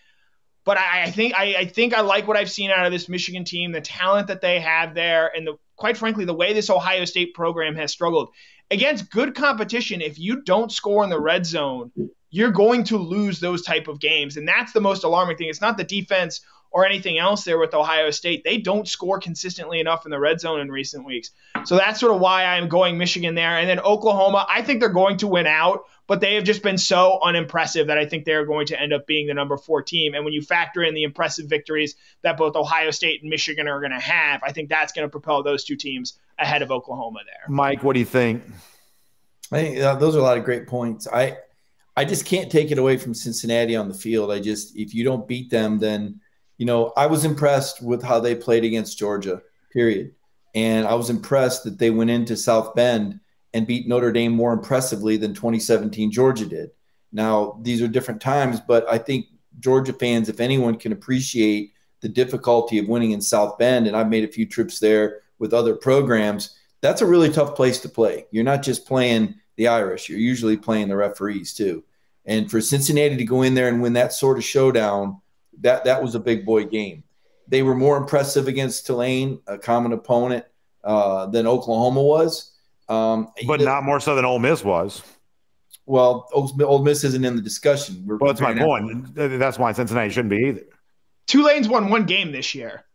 [0.64, 3.10] but I, I think I, I think I like what I've seen out of this
[3.10, 6.70] Michigan team, the talent that they have there, and the quite frankly the way this
[6.70, 8.30] Ohio State program has struggled
[8.72, 10.02] against good competition.
[10.02, 11.92] If you don't score in the red zone,
[12.30, 15.50] you're going to lose those type of games, and that's the most alarming thing.
[15.50, 16.42] It's not the defense
[16.72, 18.44] or anything else there with Ohio State.
[18.44, 21.32] They don't score consistently enough in the red zone in recent weeks.
[21.66, 23.58] So that's sort of why I'm going Michigan there.
[23.58, 26.80] And then Oklahoma, I think they're going to win out, but they have just been
[26.80, 30.16] so unimpressive that I think they're going to end up being the number four team.
[30.16, 31.94] And when you factor in the impressive victories
[32.24, 35.10] that both Ohio State and Michigan are going to have, I think that's going to
[35.10, 37.48] propel those two teams ahead of Oklahoma there.
[37.48, 38.44] Mike, what do you think?
[39.52, 41.08] I think uh, those are a lot of great points.
[41.08, 41.38] I
[41.96, 44.32] I just can't take it away from Cincinnati on the field.
[44.32, 46.22] I just if you don't beat them, then
[46.58, 49.44] you know I was impressed with how they played against Georgia.
[49.72, 50.16] Period.
[50.56, 53.20] And I was impressed that they went into South Bend
[53.54, 56.72] and beat Notre Dame more impressively than 2017 Georgia did.
[57.12, 59.28] Now these are different times, but I think
[59.60, 64.10] Georgia fans, if anyone can appreciate the difficulty of winning in South Bend, and I've
[64.10, 68.26] made a few trips there with other programs, that's a really tough place to play.
[68.32, 71.84] You're not just playing the Irish, you're usually playing the referees too.
[72.26, 75.20] And for Cincinnati to go in there and win that sort of showdown,
[75.62, 77.04] that that was a big boy game.
[77.48, 80.46] They were more impressive against Tulane, a common opponent,
[80.84, 82.52] uh, than Oklahoma was.
[82.90, 85.04] Um, But not more so than Ole Miss was.
[85.86, 86.28] well.
[86.34, 88.04] Old Old Miss isn't in the discussion.
[88.06, 89.40] We're Well, that's my comparing point.
[89.40, 90.64] That's why Cincinnati shouldn't be either.
[91.28, 92.86] Tulane's won one game this year.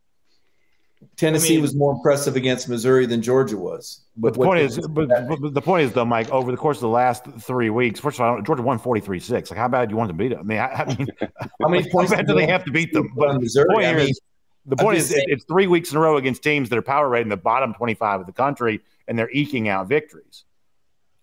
[1.17, 4.01] Tennessee I mean- was more impressive against Missouri than Georgia was.
[4.17, 6.83] But the point is, but, but the point is, though, Mike, over the course of
[6.83, 9.51] the last three weeks, first of all, Georgia won 43-6.
[9.51, 10.41] Like, how bad do you want them to beat them?
[10.41, 11.09] I mean, I, I mean,
[11.61, 13.13] how many how points bad do they have to beat them?
[13.17, 13.67] But Missouri?
[13.69, 14.21] the point I mean, is,
[14.67, 16.83] the point just is, saying- it's three weeks in a row against teams that are
[16.83, 20.45] power rated in the bottom 25 of the country, and they're eking out victories.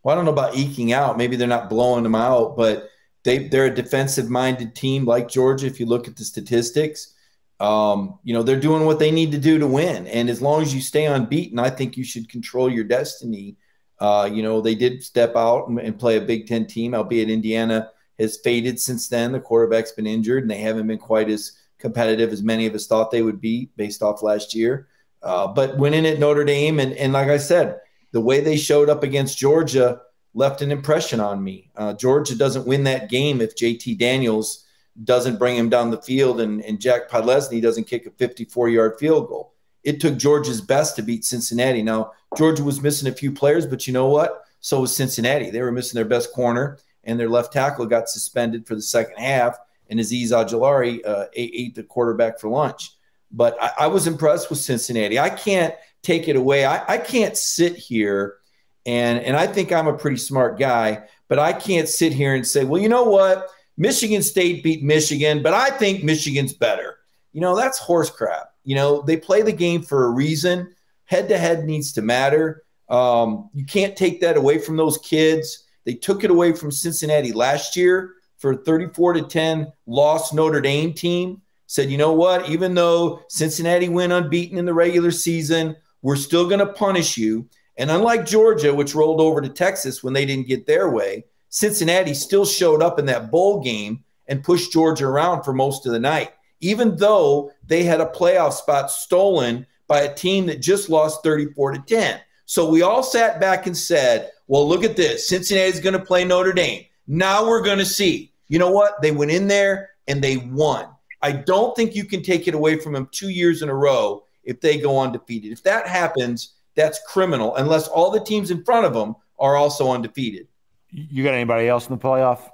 [0.03, 1.17] Well, I don't know about eking out.
[1.17, 2.89] Maybe they're not blowing them out, but
[3.23, 5.67] they they're a defensive minded team like Georgia.
[5.67, 7.13] If you look at the statistics,
[7.59, 10.07] um, you know they're doing what they need to do to win.
[10.07, 13.57] And as long as you stay unbeaten, I think you should control your destiny.
[13.99, 17.29] Uh, you know they did step out and, and play a Big Ten team, albeit
[17.29, 19.31] Indiana has faded since then.
[19.31, 22.87] The quarterback's been injured, and they haven't been quite as competitive as many of us
[22.87, 24.87] thought they would be based off last year.
[25.23, 27.79] Uh, but winning at Notre Dame, and, and like I said,
[28.11, 30.01] the way they showed up against Georgia
[30.33, 31.69] left an impression on me.
[31.75, 34.65] Uh, Georgia doesn't win that game if JT Daniels
[35.03, 38.99] doesn't bring him down the field and, and Jack Podlesny doesn't kick a 54 yard
[38.99, 39.53] field goal.
[39.83, 41.81] It took Georgia's best to beat Cincinnati.
[41.81, 44.43] Now, Georgia was missing a few players, but you know what?
[44.59, 45.49] So was Cincinnati.
[45.49, 49.17] They were missing their best corner, and their left tackle got suspended for the second
[49.17, 49.57] half,
[49.89, 52.91] and Azeez Ojulari uh, ate the quarterback for lunch.
[53.31, 55.19] But I, I was impressed with Cincinnati.
[55.19, 56.65] I can't take it away.
[56.65, 58.37] I, I can't sit here
[58.85, 62.45] and and I think I'm a pretty smart guy, but I can't sit here and
[62.45, 63.49] say, well, you know what?
[63.77, 66.97] Michigan State beat Michigan, but I think Michigan's better.
[67.31, 68.53] You know, that's horse crap.
[68.63, 70.73] You know, they play the game for a reason.
[71.05, 72.63] Head to head needs to matter.
[72.89, 75.65] Um, you can't take that away from those kids.
[75.85, 80.61] They took it away from Cincinnati last year for a 34 to 10 lost Notre
[80.61, 81.41] Dame team.
[81.71, 82.49] Said, you know what?
[82.49, 87.47] Even though Cincinnati went unbeaten in the regular season, we're still going to punish you.
[87.77, 92.13] And unlike Georgia, which rolled over to Texas when they didn't get their way, Cincinnati
[92.13, 95.99] still showed up in that bowl game and pushed Georgia around for most of the
[95.99, 101.23] night, even though they had a playoff spot stolen by a team that just lost
[101.23, 102.19] 34 to 10.
[102.47, 105.29] So we all sat back and said, well, look at this.
[105.29, 106.83] Cincinnati's going to play Notre Dame.
[107.07, 108.33] Now we're going to see.
[108.49, 109.01] You know what?
[109.01, 110.89] They went in there and they won.
[111.21, 114.23] I don't think you can take it away from them two years in a row
[114.43, 115.51] if they go undefeated.
[115.51, 119.91] If that happens, that's criminal unless all the teams in front of them are also
[119.91, 120.47] undefeated.
[120.89, 122.49] You got anybody else in the playoff?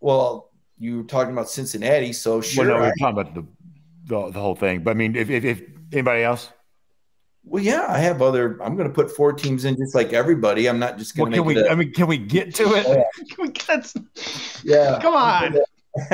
[0.00, 2.66] Well, you were talking about Cincinnati, so sure.
[2.66, 3.46] Well, no, we're talking about the,
[4.06, 4.82] the the whole thing.
[4.82, 6.50] But I mean, if, if, if anybody else,
[7.44, 8.60] Well, yeah, I have other.
[8.62, 10.68] I'm going to put four teams in just like everybody.
[10.68, 11.40] I'm not just going to.
[11.40, 11.68] Well, can we?
[11.68, 12.84] A, I mean, can we get to it?
[13.30, 13.94] can we get?
[14.64, 14.98] Yeah.
[15.00, 15.56] Come on.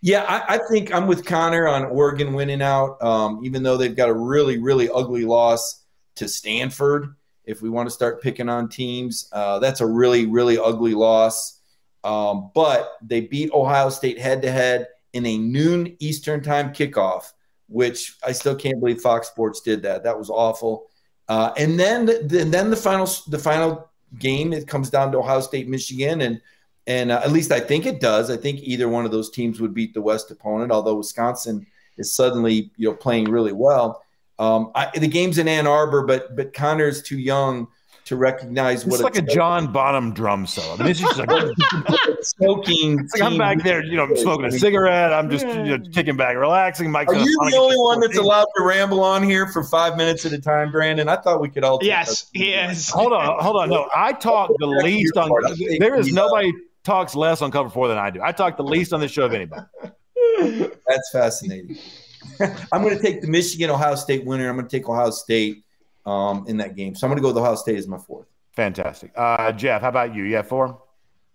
[0.00, 3.94] yeah, I, I, think I'm with Connor on Oregon winning out, um, even though they've
[3.94, 5.84] got a really, really ugly loss
[6.16, 7.14] to Stanford.
[7.44, 11.60] If we want to start picking on teams, uh, that's a really, really ugly loss.
[12.04, 17.32] Um, but they beat Ohio State head to head in a noon Eastern time kickoff,
[17.68, 20.04] which I still can't believe Fox Sports did that.
[20.04, 20.86] That was awful.
[21.28, 25.40] Uh, and then, the, then the final, the final game, it comes down to Ohio
[25.40, 26.40] State, Michigan, and
[26.86, 28.30] and uh, at least I think it does.
[28.30, 31.66] I think either one of those teams would beat the West opponent, although Wisconsin
[31.96, 34.02] is suddenly you know playing really well.
[34.38, 37.68] Um, I, the game's in Ann Arbor, but but Connor's too young
[38.04, 40.74] to recognize what it's like a John Bonham drum solo.
[40.74, 41.28] I mean, it's just like
[42.22, 42.98] smoking.
[42.98, 45.12] It's like I'm back there, you know, smoking a cigarette.
[45.12, 46.90] I'm just you know, kicking back, relaxing.
[46.90, 50.26] Mike's Are you the only one that's allowed to ramble on here for five minutes
[50.26, 51.08] at a time, Brandon?
[51.08, 51.78] I thought we could all.
[51.80, 52.90] Yes, he is.
[52.90, 53.70] Hold on, hold on.
[53.70, 55.30] No, I talk the least on.
[55.78, 56.52] There is nobody
[56.84, 58.20] talks less on cover four than I do.
[58.22, 59.62] I talk the least on this show of anybody.
[60.86, 61.78] That's fascinating.
[62.72, 64.48] I'm going to take the Michigan Ohio State winner.
[64.48, 65.64] I'm going to take Ohio State
[66.06, 66.94] um, in that game.
[66.94, 68.26] So I'm going to go with Ohio State as my fourth.
[68.52, 69.12] Fantastic.
[69.16, 70.24] Uh, Jeff, how about you?
[70.24, 70.80] You have four?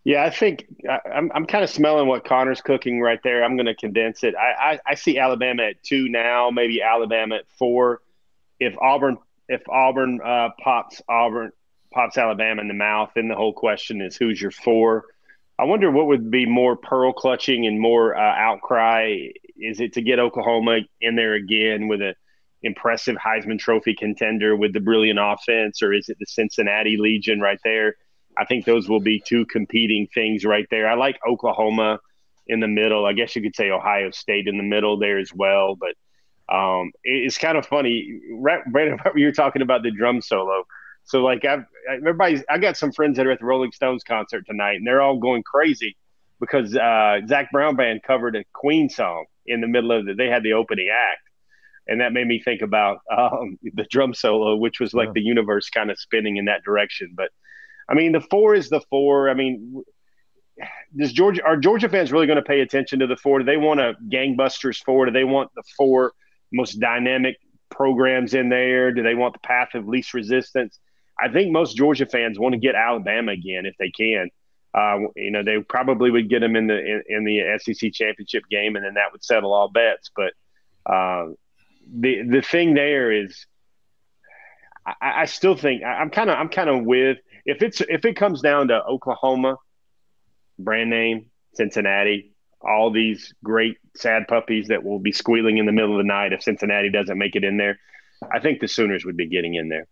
[0.03, 3.43] Yeah, I think I, I'm, I'm kind of smelling what Connor's cooking right there.
[3.43, 4.35] I'm going to condense it.
[4.35, 8.01] I, I, I see Alabama at two now, maybe Alabama at four.
[8.59, 9.17] If Auburn
[9.49, 11.51] if Auburn uh, pops Auburn
[11.93, 15.05] pops Alabama in the mouth, then the whole question is who's your four.
[15.59, 19.29] I wonder what would be more pearl clutching and more uh, outcry.
[19.57, 22.13] Is it to get Oklahoma in there again with a
[22.63, 27.59] impressive Heisman Trophy contender with the brilliant offense, or is it the Cincinnati Legion right
[27.63, 27.95] there?
[28.37, 30.87] I think those will be two competing things right there.
[30.87, 31.99] I like Oklahoma
[32.47, 33.05] in the middle.
[33.05, 35.75] I guess you could say Ohio State in the middle there as well.
[35.75, 35.95] But
[36.53, 38.19] um, it's kind of funny.
[38.41, 40.65] Brandon, you were talking about the drum solo.
[41.07, 44.45] So like I've everybody's I got some friends that are at the Rolling Stones concert
[44.45, 45.95] tonight, and they're all going crazy
[46.39, 50.17] because uh, Zac Brown band covered a Queen song in the middle of it.
[50.17, 51.21] They had the opening act,
[51.87, 55.13] and that made me think about um, the drum solo, which was like yeah.
[55.15, 57.13] the universe kind of spinning in that direction.
[57.15, 57.29] But
[57.89, 59.29] I mean, the four is the four.
[59.29, 59.81] I mean,
[60.97, 63.39] does Georgia are Georgia fans really going to pay attention to the four?
[63.39, 65.05] Do they want a gangbusters four?
[65.05, 66.11] Do they want the four
[66.51, 67.37] most dynamic
[67.69, 68.91] programs in there?
[68.91, 70.79] Do they want the path of least resistance?
[71.19, 74.29] I think most Georgia fans want to get Alabama again if they can.
[74.73, 78.43] Uh, you know, they probably would get them in the in, in, the SEC championship
[78.51, 80.11] game, and then that would settle all bets.
[80.15, 80.33] But
[80.85, 81.29] uh,
[81.91, 83.47] the the thing there is,
[84.85, 88.17] I, I still think I'm kind of I'm kind of with if it's if it
[88.17, 89.55] comes down to Oklahoma,
[90.59, 95.93] brand name, Cincinnati, all these great sad puppies that will be squealing in the middle
[95.93, 97.79] of the night if Cincinnati doesn't make it in there.
[98.31, 99.87] I think the Sooners would be getting in there.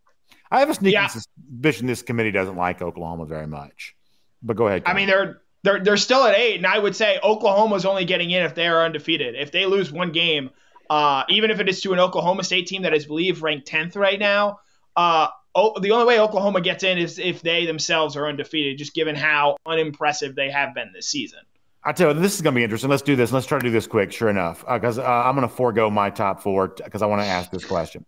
[0.52, 1.08] I have a sneaking yeah.
[1.08, 3.96] suspicion this committee doesn't like Oklahoma very much.
[4.42, 4.84] But go ahead.
[4.86, 8.32] I mean, they're they're they're still at eight, and I would say Oklahoma's only getting
[8.32, 9.36] in if they are undefeated.
[9.36, 10.52] If they lose one game,
[10.90, 13.96] uh, even if it is to an Oklahoma State team that is, believe, ranked tenth
[13.96, 14.60] right now,
[14.96, 18.78] uh, oh, the only way Oklahoma gets in is if they themselves are undefeated.
[18.78, 21.40] Just given how unimpressive they have been this season.
[21.84, 22.90] I tell you, this is going to be interesting.
[22.90, 23.32] Let's do this.
[23.32, 24.12] Let's try to do this quick.
[24.12, 27.22] Sure enough, because uh, uh, I'm going to forego my top four because I want
[27.22, 28.06] to ask this question.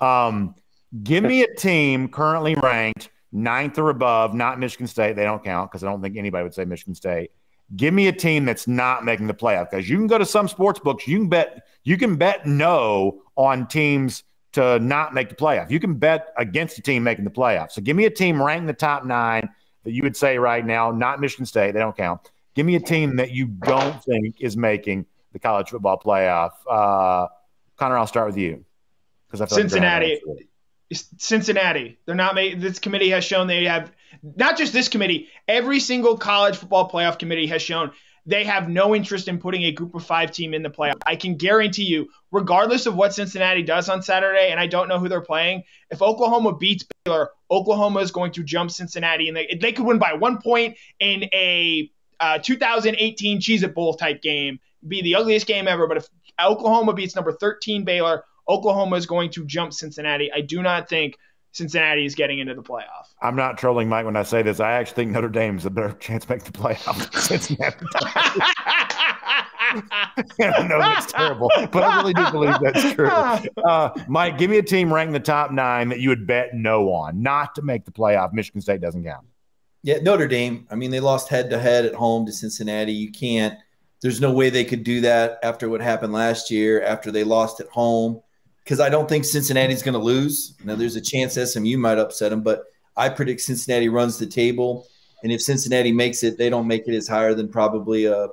[0.00, 0.54] Um,
[1.02, 5.16] Give me a team currently ranked ninth or above, not Michigan State.
[5.16, 7.30] They don't count because I don't think anybody would say Michigan State.
[7.76, 10.48] Give me a team that's not making the playoff because you can go to some
[10.48, 11.06] sports books.
[11.06, 15.70] You can bet you can bet no on teams to not make the playoff.
[15.70, 17.70] You can bet against a team making the playoff.
[17.70, 19.48] So give me a team ranked in the top nine
[19.84, 21.72] that you would say right now, not Michigan State.
[21.72, 22.30] They don't count.
[22.54, 26.52] Give me a team that you don't think is making the college football playoff.
[26.68, 27.28] Uh,
[27.76, 28.64] Connor, I'll start with you
[29.26, 30.20] because I Cincinnati.
[30.26, 30.48] Like
[30.92, 31.98] Cincinnati.
[32.06, 32.60] They're not made.
[32.60, 35.28] This committee has shown they have not just this committee.
[35.46, 37.92] Every single college football playoff committee has shown
[38.28, 41.00] they have no interest in putting a group of five team in the playoff.
[41.06, 44.98] I can guarantee you, regardless of what Cincinnati does on Saturday, and I don't know
[44.98, 49.58] who they're playing, if Oklahoma beats Baylor, Oklahoma is going to jump Cincinnati, and they,
[49.58, 54.60] they could win by one point in a uh, 2018 Cheez It Bowl type game.
[54.86, 56.06] Be the ugliest game ever, but if
[56.38, 60.30] Oklahoma beats number 13 Baylor, Oklahoma is going to jump Cincinnati.
[60.32, 61.16] I do not think
[61.52, 63.06] Cincinnati is getting into the playoff.
[63.20, 64.60] I'm not trolling Mike when I say this.
[64.60, 67.84] I actually think Notre Dame Dame's a better chance to make the playoff than Cincinnati.
[70.40, 73.08] I know that's terrible, but I really do believe that's true.
[73.08, 76.54] Uh, Mike, give me a team ranked in the top nine that you would bet
[76.54, 78.32] no on, not to make the playoff.
[78.32, 79.26] Michigan State doesn't count.
[79.82, 80.66] Yeah, Notre Dame.
[80.70, 82.92] I mean, they lost head to head at home to Cincinnati.
[82.92, 83.58] You can't.
[84.00, 86.82] There's no way they could do that after what happened last year.
[86.82, 88.20] After they lost at home
[88.68, 90.52] because I don't think Cincinnati's going to lose.
[90.62, 92.64] Now, there's a chance SMU might upset them, but
[92.98, 94.86] I predict Cincinnati runs the table.
[95.22, 98.28] And if Cincinnati makes it, they don't make it as higher than probably a uh,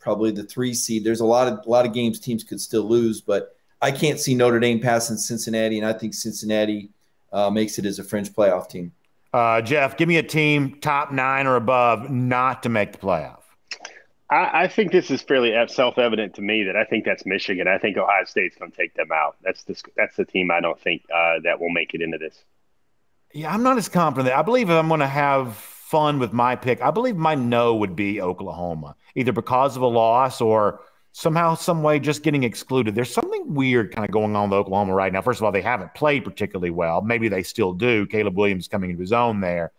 [0.00, 1.04] probably the three seed.
[1.04, 4.18] There's a lot of a lot of games teams could still lose, but I can't
[4.18, 6.88] see Notre Dame passing Cincinnati, and I think Cincinnati
[7.30, 8.90] uh, makes it as a fringe playoff team.
[9.34, 13.40] Uh, Jeff, give me a team top nine or above not to make the playoff.
[14.28, 17.68] I, I think this is fairly self-evident to me that I think that's Michigan.
[17.68, 19.36] I think Ohio State's going to take them out.
[19.42, 22.44] That's the that's the team I don't think uh, that will make it into this.
[23.32, 24.34] Yeah, I'm not as confident.
[24.34, 25.56] I believe I'm going to have
[25.86, 29.86] fun with my pick, I believe my no would be Oklahoma, either because of a
[29.86, 30.80] loss or
[31.12, 32.96] somehow, some way, just getting excluded.
[32.96, 35.22] There's something weird kind of going on with Oklahoma right now.
[35.22, 37.02] First of all, they haven't played particularly well.
[37.02, 38.04] Maybe they still do.
[38.06, 39.70] Caleb Williams coming into his own there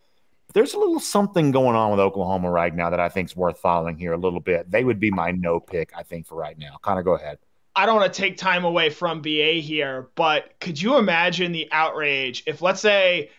[0.54, 3.60] there's a little something going on with Oklahoma right now that I think is worth
[3.60, 4.70] following here a little bit.
[4.72, 6.78] They would be my no pick, I think, for right now.
[6.82, 7.38] Kind of go ahead.
[7.76, 11.70] I don't want to take time away from BA here, but could you imagine the
[11.72, 13.30] outrage if, let's say,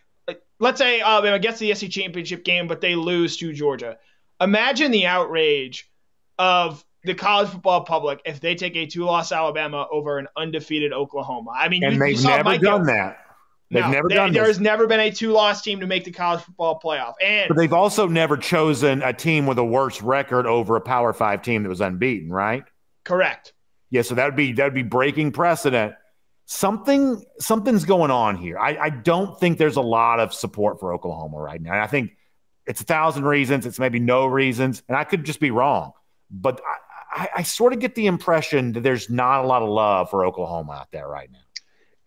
[0.61, 3.98] let's say uh, Alabama gets the SEC championship game, but they lose to Georgia?
[4.40, 5.90] Imagine the outrage
[6.38, 11.50] of the college football public if they take a two-loss Alabama over an undefeated Oklahoma.
[11.56, 13.18] I mean, and you, they've you never done that.
[13.71, 14.33] They've no, never done.
[14.33, 17.57] There has never been a two-loss team to make the college football playoff, and but
[17.57, 21.64] they've also never chosen a team with a worse record over a Power Five team
[21.64, 22.64] that was unbeaten, right?
[23.05, 23.53] Correct.
[23.91, 25.95] Yeah, so that would be that would be breaking precedent.
[26.47, 28.59] Something something's going on here.
[28.59, 31.73] I, I don't think there's a lot of support for Oklahoma right now.
[31.73, 32.12] And I think
[32.66, 33.66] it's a thousand reasons.
[33.66, 35.93] It's maybe no reasons, and I could just be wrong.
[36.31, 39.69] But I, I, I sort of get the impression that there's not a lot of
[39.69, 41.39] love for Oklahoma out there right now.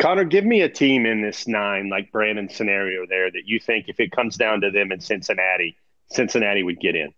[0.02, 3.86] Connor, give me a team in this nine, like Brandon scenario there, that you think
[3.88, 5.78] if it comes down to them in Cincinnati,
[6.10, 7.14] Cincinnati would get in.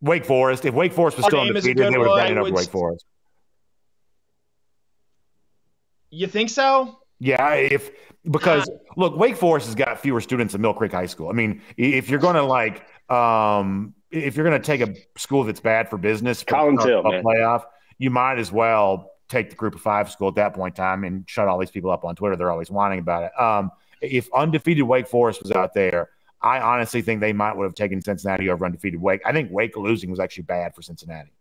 [0.00, 0.64] Wake Forest.
[0.64, 3.04] If Wake Forest was still undefeated, they would have gotten over Wake Forest.
[6.10, 7.00] You think so?
[7.18, 7.90] Yeah, if
[8.30, 11.28] because uh, look, Wake Forest has got fewer students than Mill Creek High School.
[11.28, 15.44] I mean, if you're going to like, um, if you're going to take a school
[15.44, 17.64] that's bad for business, for Collins Hill, playoff,
[17.98, 21.04] you might as well take the group of five school at that point in time
[21.04, 22.36] and shut all these people up on Twitter.
[22.36, 23.40] They're always whining about it.
[23.40, 23.70] Um,
[24.00, 26.10] if undefeated Wake Forest was out there,
[26.42, 29.22] I honestly think they might would have taken Cincinnati over undefeated Wake.
[29.24, 31.32] I think Wake losing was actually bad for Cincinnati.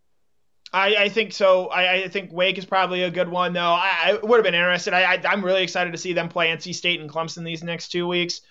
[0.71, 1.67] I, I think so.
[1.67, 3.59] I, I, think Wake is probably a good one, though.
[3.59, 4.93] I, I would have been interested.
[4.93, 8.07] I, am really excited to see them play NC State and Clemson these next two
[8.07, 8.41] weeks.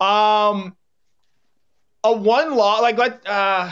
[0.00, 0.74] Um,
[2.04, 3.70] a one law like let uh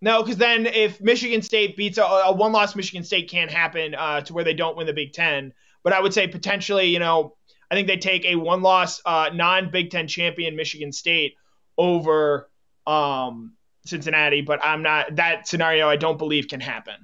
[0.00, 3.94] no, because then if Michigan State beats a, a one loss Michigan State can't happen
[3.94, 5.52] uh, to where they don't win the Big Ten.
[5.82, 7.36] But I would say potentially, you know,
[7.70, 11.34] I think they take a one loss uh, non Big Ten champion Michigan State
[11.78, 12.50] over
[12.86, 13.54] um,
[13.86, 14.42] Cincinnati.
[14.42, 15.88] But I'm not that scenario.
[15.88, 16.94] I don't believe can happen.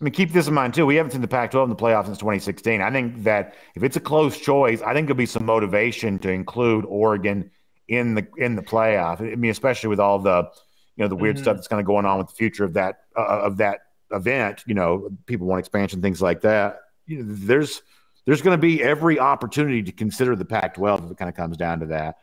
[0.00, 0.86] I mean, keep this in mind too.
[0.86, 2.80] We haven't seen the Pac-12 in the playoffs since 2016.
[2.80, 6.30] I think that if it's a close choice, I think there'll be some motivation to
[6.30, 7.50] include Oregon
[7.88, 9.20] in the in the playoff.
[9.20, 10.48] I mean, especially with all the
[10.96, 11.44] you know the weird mm-hmm.
[11.44, 13.80] stuff that's kind of going on with the future of that uh, of that
[14.12, 14.64] event.
[14.66, 16.80] You know, people want expansion, things like that.
[17.06, 17.82] You know, there's
[18.26, 21.56] there's going to be every opportunity to consider the Pac-12 if it kind of comes
[21.56, 22.18] down to that.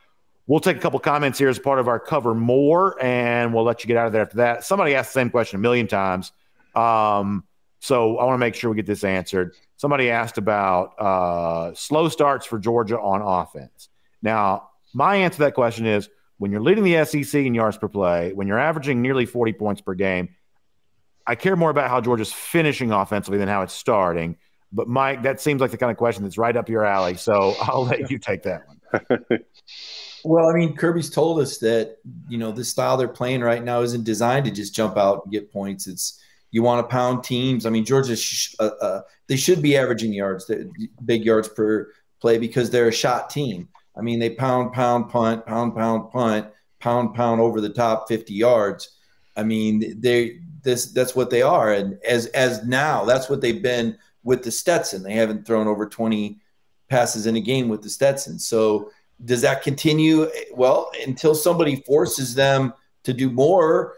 [0.45, 3.83] We'll take a couple comments here as part of our cover more, and we'll let
[3.83, 4.63] you get out of there after that.
[4.63, 6.31] Somebody asked the same question a million times.
[6.73, 7.43] Um,
[7.79, 9.55] so I want to make sure we get this answered.
[9.75, 13.89] Somebody asked about uh, slow starts for Georgia on offense.
[14.21, 17.87] Now, my answer to that question is when you're leading the SEC in yards per
[17.87, 20.29] play, when you're averaging nearly 40 points per game,
[21.25, 24.37] I care more about how Georgia's finishing offensively than how it's starting.
[24.71, 27.15] But Mike, that seems like the kind of question that's right up your alley.
[27.15, 28.77] So I'll let you take that one.
[30.23, 31.97] well, I mean, Kirby's told us that
[32.29, 35.31] you know the style they're playing right now isn't designed to just jump out and
[35.31, 35.87] get points.
[35.87, 36.21] It's
[36.51, 37.65] you want to pound teams.
[37.65, 40.49] I mean, Georgia, sh- uh, uh, they should be averaging yards,
[41.03, 43.67] big yards per play because they're a shot team.
[43.97, 46.47] I mean, they pound, pound, punt, pound, pound, punt,
[46.79, 48.97] pound, pound over the top 50 yards.
[49.35, 53.61] I mean, they this that's what they are, and as as now, that's what they've
[53.61, 55.03] been with the Stetson.
[55.03, 56.39] They haven't thrown over 20
[56.89, 58.39] passes in a game with the Stetson.
[58.39, 58.91] So
[59.23, 60.29] does that continue?
[60.53, 62.73] Well, until somebody forces them
[63.03, 63.95] to do more,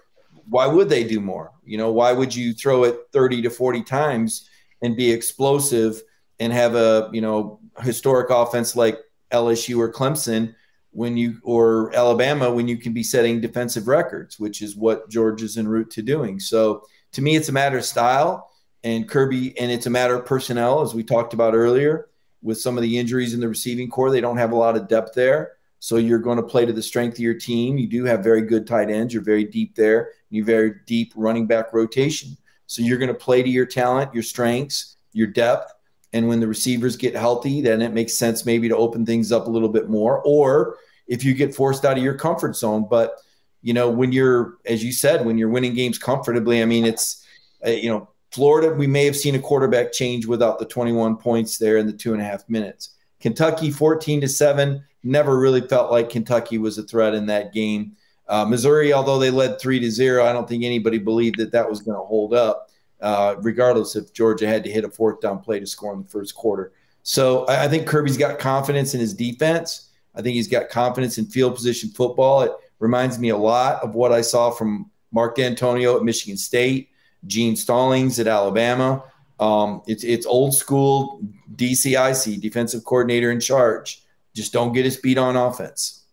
[0.47, 1.51] why would they do more?
[1.63, 4.49] You know, why would you throw it 30 to 40 times
[4.81, 6.01] and be explosive
[6.39, 8.99] and have a, you know, historic offense like
[9.31, 10.55] LSU or Clemson
[10.91, 15.41] when you or Alabama when you can be setting defensive records, which is what George
[15.41, 16.39] is en route to doing.
[16.39, 18.49] So to me, it's a matter of style
[18.83, 22.07] and Kirby, and it's a matter of personnel, as we talked about earlier.
[22.41, 24.87] With some of the injuries in the receiving corps, they don't have a lot of
[24.87, 25.53] depth there.
[25.79, 27.77] So you're going to play to the strength of your team.
[27.77, 29.13] You do have very good tight ends.
[29.13, 30.11] You're very deep there.
[30.29, 32.37] You very deep running back rotation.
[32.65, 35.73] So you're going to play to your talent, your strengths, your depth.
[36.13, 39.47] And when the receivers get healthy, then it makes sense maybe to open things up
[39.47, 40.21] a little bit more.
[40.25, 40.77] Or
[41.09, 42.87] if you get forced out of your comfort zone.
[42.89, 43.15] But,
[43.61, 47.25] you know, when you're, as you said, when you're winning games comfortably, I mean, it's,
[47.65, 51.57] uh, you know, Florida, we may have seen a quarterback change without the 21 points
[51.57, 52.95] there in the two and a half minutes.
[53.19, 57.93] Kentucky, 14 to 7, never really felt like Kentucky was a threat in that game.
[58.27, 61.67] Uh, Missouri, although they led 3 to 0, I don't think anybody believed that that
[61.67, 62.68] was going to hold up,
[63.01, 66.07] uh, regardless if Georgia had to hit a fourth down play to score in the
[66.09, 66.73] first quarter.
[67.03, 69.89] So I, I think Kirby's got confidence in his defense.
[70.15, 72.41] I think he's got confidence in field position football.
[72.41, 76.89] It reminds me a lot of what I saw from Mark Dantonio at Michigan State.
[77.27, 79.03] Gene Stallings at Alabama.
[79.39, 81.21] Um, it's it's old school
[81.55, 84.03] DCIC, defensive coordinator in charge.
[84.33, 86.05] Just don't get us beat on offense.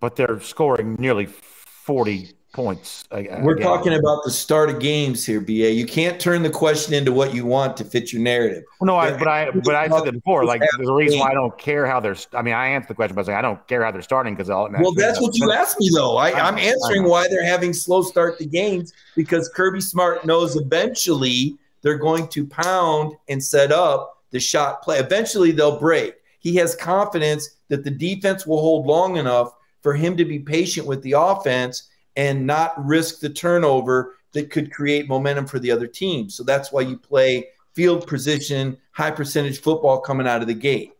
[0.00, 3.04] But they're scoring nearly forty points.
[3.12, 5.72] We're talking about the start of games here, BA.
[5.72, 8.64] You can't turn the question into what you want to fit your narrative.
[8.80, 10.46] Well, no, I, but I but I said that before.
[10.46, 12.16] Like there's a reason why I don't care how they're.
[12.32, 14.48] I mean, I answer the question by saying I don't care how they're starting because
[14.48, 14.70] all.
[14.80, 16.16] Well, that's what you asked me though.
[16.16, 21.58] I, I'm answering why they're having slow start to games because Kirby Smart knows eventually
[21.82, 24.98] they're going to pound and set up the shot play.
[24.98, 26.14] Eventually they'll break.
[26.38, 29.52] He has confidence that the defense will hold long enough
[29.82, 34.72] for him to be patient with the offense and not risk the turnover that could
[34.72, 36.28] create momentum for the other team.
[36.28, 40.92] So that's why you play field position, high percentage football coming out of the gate.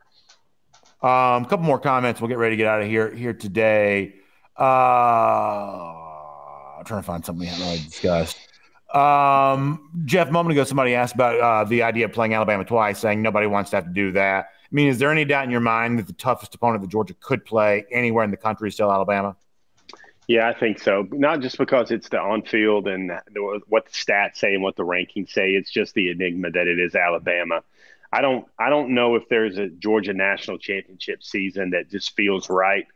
[1.02, 2.20] A um, couple more comments.
[2.20, 4.14] We'll get ready to get out of here here today.
[4.58, 4.62] Uh,
[6.78, 8.38] I'm trying to find something we haven't already discussed.
[8.94, 12.98] Um, Jeff, a moment ago, somebody asked about uh, the idea of playing Alabama twice,
[12.98, 14.46] saying nobody wants to have to do that.
[14.46, 17.14] I mean, is there any doubt in your mind that the toughest opponent that Georgia
[17.20, 19.36] could play anywhere in the country is still Alabama?
[20.28, 21.06] Yeah, I think so.
[21.12, 23.12] Not just because it's the on field and
[23.68, 25.50] what the stats say and what the rankings say.
[25.50, 27.62] It's just the enigma that it is Alabama.
[28.12, 32.50] I don't I don't know if there's a Georgia national championship season that just feels
[32.50, 32.86] right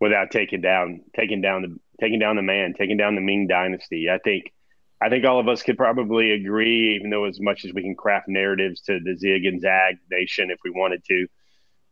[0.00, 4.10] without taking down taking down the taking down the man, taking down the Ming dynasty.
[4.10, 4.52] I think
[5.00, 7.94] I think all of us could probably agree, even though as much as we can
[7.94, 11.28] craft narratives to the Zig and Zag nation if we wanted to,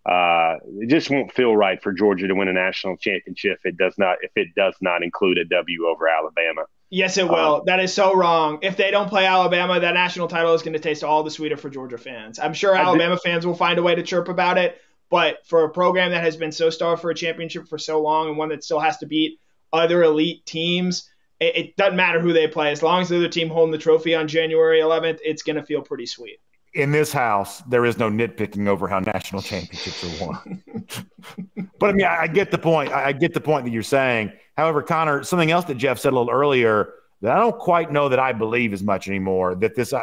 [0.05, 3.61] uh, it just won't feel right for Georgia to win a national championship.
[3.65, 6.63] It does not if it does not include a W over Alabama.
[6.91, 7.57] Yes, it will.
[7.57, 8.59] Um, that is so wrong.
[8.63, 11.57] If they don't play Alabama, that national title is going to taste all the sweeter
[11.57, 12.39] for Georgia fans.
[12.39, 14.79] I'm sure Alabama fans will find a way to chirp about it,
[15.09, 18.29] but for a program that has been so starved for a championship for so long
[18.29, 19.39] and one that still has to beat
[19.73, 21.09] other elite teams,
[21.41, 22.73] it, it doesn't matter who they play.
[22.73, 25.63] As long as the other team holding the trophy on January 11th, it's going to
[25.63, 26.41] feel pretty sweet
[26.75, 30.63] in this house, there is no nitpicking over how national championships are won.
[31.79, 32.91] but I mean, I, I, get the point.
[32.93, 34.33] I, I, get the point that you're saying.
[34.57, 38.09] However, Connor, something else that Jeff said a little earlier that I don't quite know
[38.09, 39.55] that I believe as much anymore.
[39.55, 40.03] That this, uh,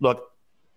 [0.00, 0.30] look,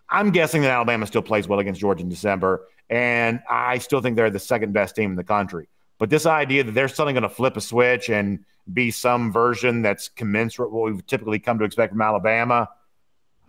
[0.09, 4.15] I'm guessing that Alabama still plays well against Georgia in December, and I still think
[4.15, 5.67] they're the second best team in the country.
[5.99, 9.82] But this idea that they're suddenly going to flip a switch and be some version
[9.82, 12.69] that's commensurate with what we've typically come to expect from Alabama–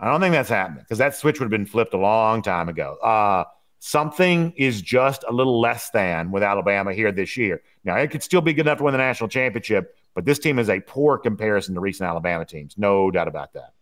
[0.01, 2.69] I don't think that's happening because that switch would have been flipped a long time
[2.69, 2.97] ago.
[3.03, 3.45] Uh,
[3.81, 7.63] something is just a little less than with Alabama here this year.
[7.85, 10.59] Now, it could still be good enough to win the national championship, but this team
[10.59, 12.77] is a poor comparison to recent Alabama teams.
[12.79, 13.73] No doubt about that.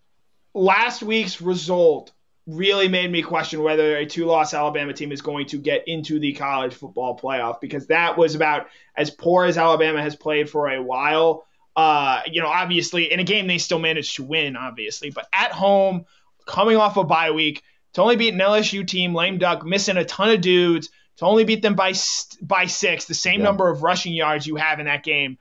[0.55, 2.13] Last week's result
[2.47, 6.19] really made me question whether a two loss Alabama team is going to get into
[6.19, 10.69] the college football playoff because that was about as poor as Alabama has played for
[10.71, 11.45] a while.
[11.77, 15.53] Uh, you know, obviously, in a game they still managed to win, obviously, but at
[15.53, 16.07] home,
[16.47, 17.63] coming off a bye week,
[17.93, 20.89] to only beat an LSU team, lame duck, missing a ton of dudes,
[21.19, 21.93] to only beat them by
[22.41, 23.47] by six, the same yeah.
[23.47, 25.39] number of rushing yards you have in that game.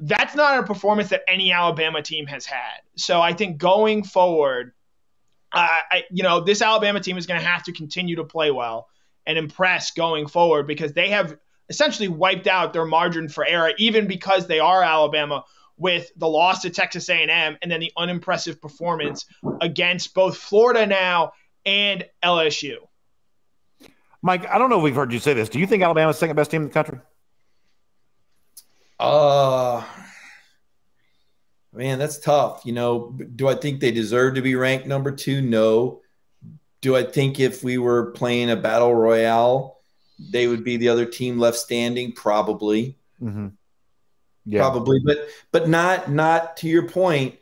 [0.00, 2.80] That's not a performance that any Alabama team has had.
[2.96, 4.72] So I think going forward,
[5.52, 8.50] uh, I, you know, this Alabama team is going to have to continue to play
[8.50, 8.88] well
[9.26, 11.36] and impress going forward because they have
[11.68, 15.44] essentially wiped out their margin for error, even because they are Alabama
[15.78, 19.26] with the loss to Texas A&M and then the unimpressive performance
[19.60, 21.32] against both Florida now
[21.64, 22.76] and LSU.
[24.22, 25.48] Mike, I don't know if we've heard you say this.
[25.48, 26.98] Do you think Alabama's second best team in the country?
[28.98, 29.84] Uh
[31.72, 32.62] man, that's tough.
[32.64, 35.42] You know, do I think they deserve to be ranked number two?
[35.42, 36.00] No.
[36.80, 39.80] Do I think if we were playing a battle royale,
[40.18, 42.12] they would be the other team left standing?
[42.12, 42.96] Probably.
[43.20, 43.48] Mm-hmm
[44.46, 44.60] yeah.
[44.60, 47.34] probably, but but not not to your point.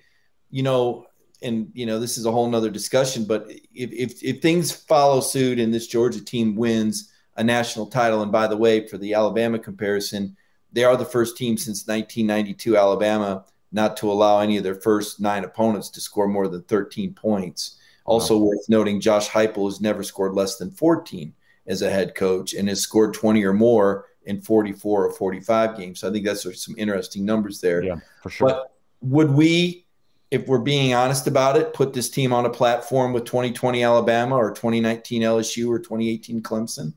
[0.51, 1.07] You know,
[1.43, 3.25] and you know this is a whole nother discussion.
[3.25, 8.23] But if if, if things follow suit and this Georgia team wins a national title,
[8.23, 10.37] and by the way, for the Alabama comparison,
[10.73, 13.45] they are the first team since 1992 Alabama
[13.75, 17.77] not to allow any of their first nine opponents to score more than 13 points.
[18.05, 21.35] Also worth noting, Josh Heupel has never scored less than 14
[21.67, 26.01] as a head coach and has scored 20 or more in 44 or 45 games.
[26.01, 27.83] So I think that's some interesting numbers there.
[27.83, 28.49] Yeah, for sure.
[28.49, 29.87] But would we,
[30.31, 34.37] if we're being honest about it, put this team on a platform with 2020 Alabama
[34.37, 36.95] or 2019 LSU or 2018 Clemson?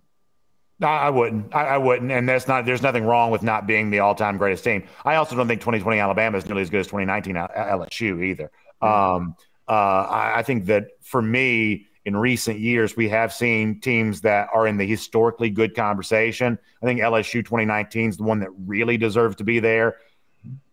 [0.79, 1.55] No, I wouldn't.
[1.55, 2.11] I, I, wouldn't.
[2.11, 2.65] And that's not.
[2.65, 4.83] There's nothing wrong with not being the all-time greatest team.
[5.03, 8.51] I also don't think 2020 Alabama is nearly as good as 2019 LSU either.
[8.79, 9.35] Um,
[9.67, 14.47] uh, I, I, think that for me, in recent years, we have seen teams that
[14.53, 16.57] are in the historically good conversation.
[16.81, 19.97] I think LSU 2019 is the one that really deserves to be there.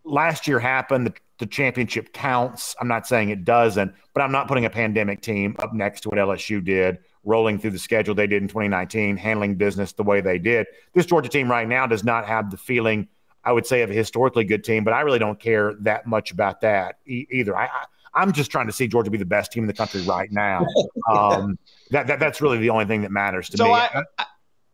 [0.05, 1.09] Last year happened.
[1.09, 2.77] The, the championship counts.
[2.81, 6.11] I'm not saying it doesn't, but I'm not putting a pandemic team up next to
[6.11, 10.20] what LSU did rolling through the schedule they did in 2019, handling business the way
[10.20, 10.69] they did.
[10.93, 13.09] This Georgia team right now does not have the feeling,
[13.43, 16.31] I would say, of a historically good team, but I really don't care that much
[16.31, 17.56] about that e- either.
[17.56, 17.85] I, I,
[18.22, 20.66] am just trying to see Georgia be the best team in the country right now.
[21.06, 21.58] Um,
[21.90, 23.72] that, that, that's really the only thing that matters to so me.
[23.72, 24.24] I, I,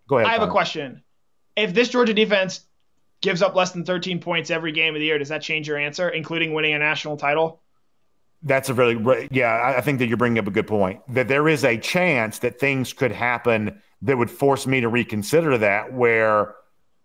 [0.07, 0.29] Go ahead.
[0.29, 0.49] I have Tom.
[0.49, 1.03] a question.
[1.57, 2.61] If this Georgia defense
[3.21, 5.77] gives up less than 13 points every game of the year, does that change your
[5.77, 7.63] answer, including winning a national title?
[8.43, 9.75] That's a really yeah.
[9.77, 11.01] I think that you're bringing up a good point.
[11.13, 15.59] That there is a chance that things could happen that would force me to reconsider
[15.59, 15.93] that.
[15.93, 16.55] Where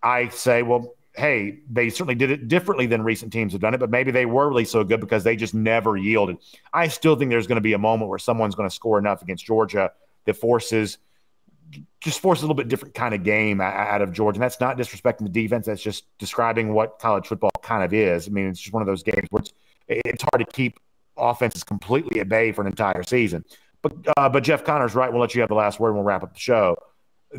[0.02, 3.80] I say, well, hey, they certainly did it differently than recent teams have done it,
[3.80, 6.38] but maybe they were really so good because they just never yielded.
[6.74, 9.22] I still think there's going to be a moment where someone's going to score enough
[9.22, 9.92] against Georgia
[10.26, 10.98] that forces
[12.00, 14.38] just forces a little bit different kind of game out of Georgia.
[14.38, 15.66] And that's not disrespecting the defense.
[15.66, 18.28] That's just describing what college football kind of is.
[18.28, 19.54] I mean, it's just one of those games where it's,
[19.88, 20.80] it's hard to keep
[21.18, 23.44] offenses completely at bay for an entire season.
[23.82, 25.12] But uh, but Jeff Connor's right.
[25.12, 26.78] We'll let you have the last word and we'll wrap up the show.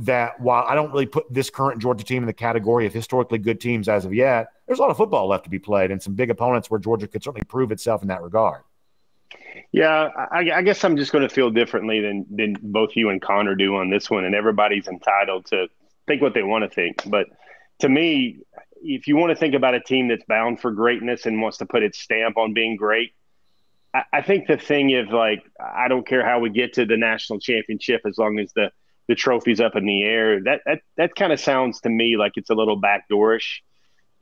[0.00, 3.38] That while I don't really put this current Georgia team in the category of historically
[3.38, 6.02] good teams as of yet, there's a lot of football left to be played and
[6.02, 8.62] some big opponents where Georgia could certainly prove itself in that regard.
[9.72, 13.20] Yeah, I, I guess I'm just going to feel differently than than both you and
[13.20, 15.68] Connor do on this one, and everybody's entitled to
[16.06, 17.02] think what they want to think.
[17.06, 17.26] But
[17.80, 18.40] to me,
[18.82, 21.66] if you want to think about a team that's bound for greatness and wants to
[21.66, 23.12] put its stamp on being great,
[24.12, 27.40] I, think the thing is like I don't care how we get to the national
[27.40, 28.70] championship as long as the
[29.08, 30.42] the trophies up in the air.
[30.42, 33.60] That that that kind of sounds to me like it's a little backdoorish.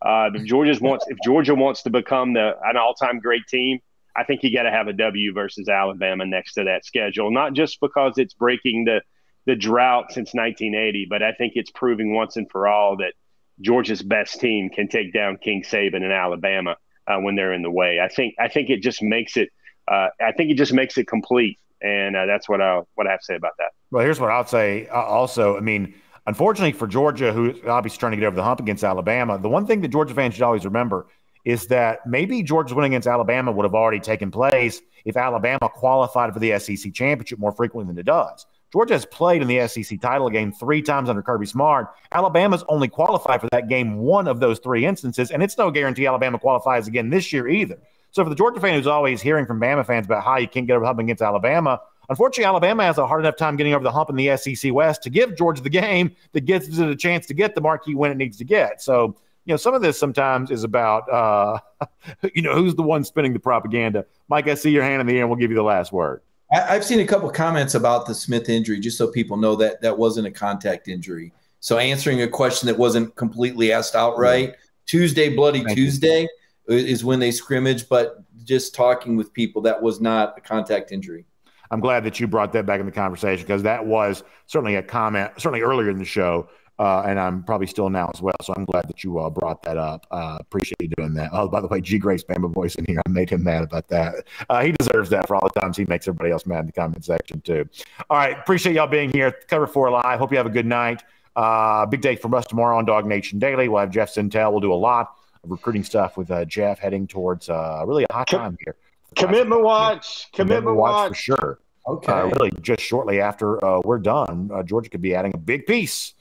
[0.03, 3.79] Uh, if Georgia wants if Georgia wants to become the an all time great team,
[4.17, 7.31] I think you got to have a W versus Alabama next to that schedule.
[7.31, 9.01] Not just because it's breaking the
[9.47, 13.13] the drought since 1980, but I think it's proving once and for all that
[13.61, 17.71] Georgia's best team can take down King Saban and Alabama uh, when they're in the
[17.71, 18.01] way.
[18.01, 19.51] I think I think it just makes it
[19.87, 23.11] uh, I think it just makes it complete, and uh, that's what I what I
[23.11, 23.73] have to say about that.
[23.91, 24.89] Well, here's what I'll say.
[24.89, 25.95] Uh, also, I mean,
[26.27, 29.67] unfortunately for Georgia, who's obviously trying to get over the hump against Alabama, the one
[29.67, 31.07] thing that Georgia fans should always remember
[31.45, 36.33] is that maybe Georgia's win against Alabama would have already taken place if Alabama qualified
[36.33, 38.47] for the SEC championship more frequently than it does.
[38.73, 41.89] Georgia has played in the SEC title game three times under Kirby Smart.
[42.11, 46.07] Alabama's only qualified for that game one of those three instances, and it's no guarantee
[46.07, 47.79] Alabama qualifies again this year either.
[48.15, 50.69] So for the Georgia fan who's always hearing from Bama fans about how you can't
[50.69, 53.83] get over the hump against Alabama, unfortunately, Alabama has a hard enough time getting over
[53.83, 56.95] the hump in the SEC West to give Georgia the game that gives it a
[56.95, 58.81] chance to get the marquee win it needs to get.
[58.81, 59.17] So
[59.47, 61.59] you know, some of this sometimes is about, uh,
[62.35, 64.07] you know, who's the one spinning the propaganda.
[64.29, 66.23] Mike, I see your hand in the air, and we'll give you the last word.
[66.53, 69.99] I've seen a couple comments about the Smith injury, just so people know that that
[69.99, 71.33] wasn't a contact injury.
[71.59, 74.55] So answering a question that wasn't completely asked outright,
[74.87, 76.23] Tuesday, Bloody Thank Tuesday.
[76.23, 76.29] You
[76.69, 81.25] is when they scrimmage, but just talking with people, that was not a contact injury.
[81.71, 84.83] I'm glad that you brought that back in the conversation because that was certainly a
[84.83, 88.37] comment, certainly earlier in the show, uh, and I'm probably still now as well.
[88.43, 90.07] So I'm glad that you uh, brought that up.
[90.11, 91.31] Uh, appreciate you doing that.
[91.33, 93.01] Oh, by the way, G Grace Bama voice in here.
[93.07, 94.15] I made him mad about that.
[94.49, 96.73] Uh, he deserves that for all the times he makes everybody else mad in the
[96.73, 97.69] comment section too.
[98.11, 99.33] All right, appreciate y'all being here.
[99.49, 100.19] Cover four live.
[100.19, 101.03] Hope you have a good night.
[101.35, 103.69] Uh, big day from us tomorrow on DawgNation Daily.
[103.69, 104.53] We'll have Jeff Sentell.
[104.53, 105.17] We'll do a lot
[105.47, 108.77] recruiting stuff with uh, Jeff heading towards uh, really a hot time here.
[109.17, 110.93] Commitment watch, commitment, commitment watch.
[110.93, 111.09] watch.
[111.11, 111.59] for sure.
[111.87, 115.39] Okay, uh, really, just shortly after uh, we're done, uh, Georgia could be adding a
[115.39, 116.15] big piece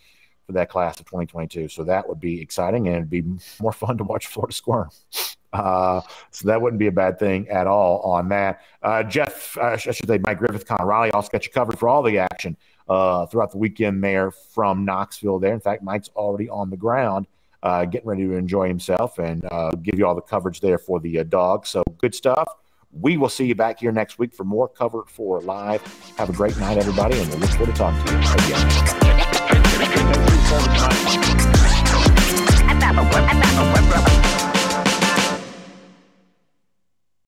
[0.45, 1.69] for that class of 2022.
[1.69, 3.23] So that would be exciting, and it'd be
[3.61, 4.89] more fun to watch Florida squirm.
[5.53, 6.01] Uh,
[6.31, 8.61] so that wouldn't be a bad thing at all on that.
[8.81, 11.87] Uh, Jeff, uh, I should say, Mike Griffith, Connor Riley also got you covered for
[11.87, 12.57] all the action
[12.89, 15.37] uh, throughout the weekend there from Knoxville.
[15.37, 17.27] There, in fact, Mike's already on the ground
[17.63, 20.99] uh, getting ready to enjoy himself and uh, give you all the coverage there for
[20.99, 21.65] the uh, dog.
[21.65, 22.47] So good stuff.
[22.91, 25.81] We will see you back here next week for more Cover Four Live.
[26.17, 28.19] Have a great night, everybody, and we'll look forward to talking to you
[33.39, 33.82] again.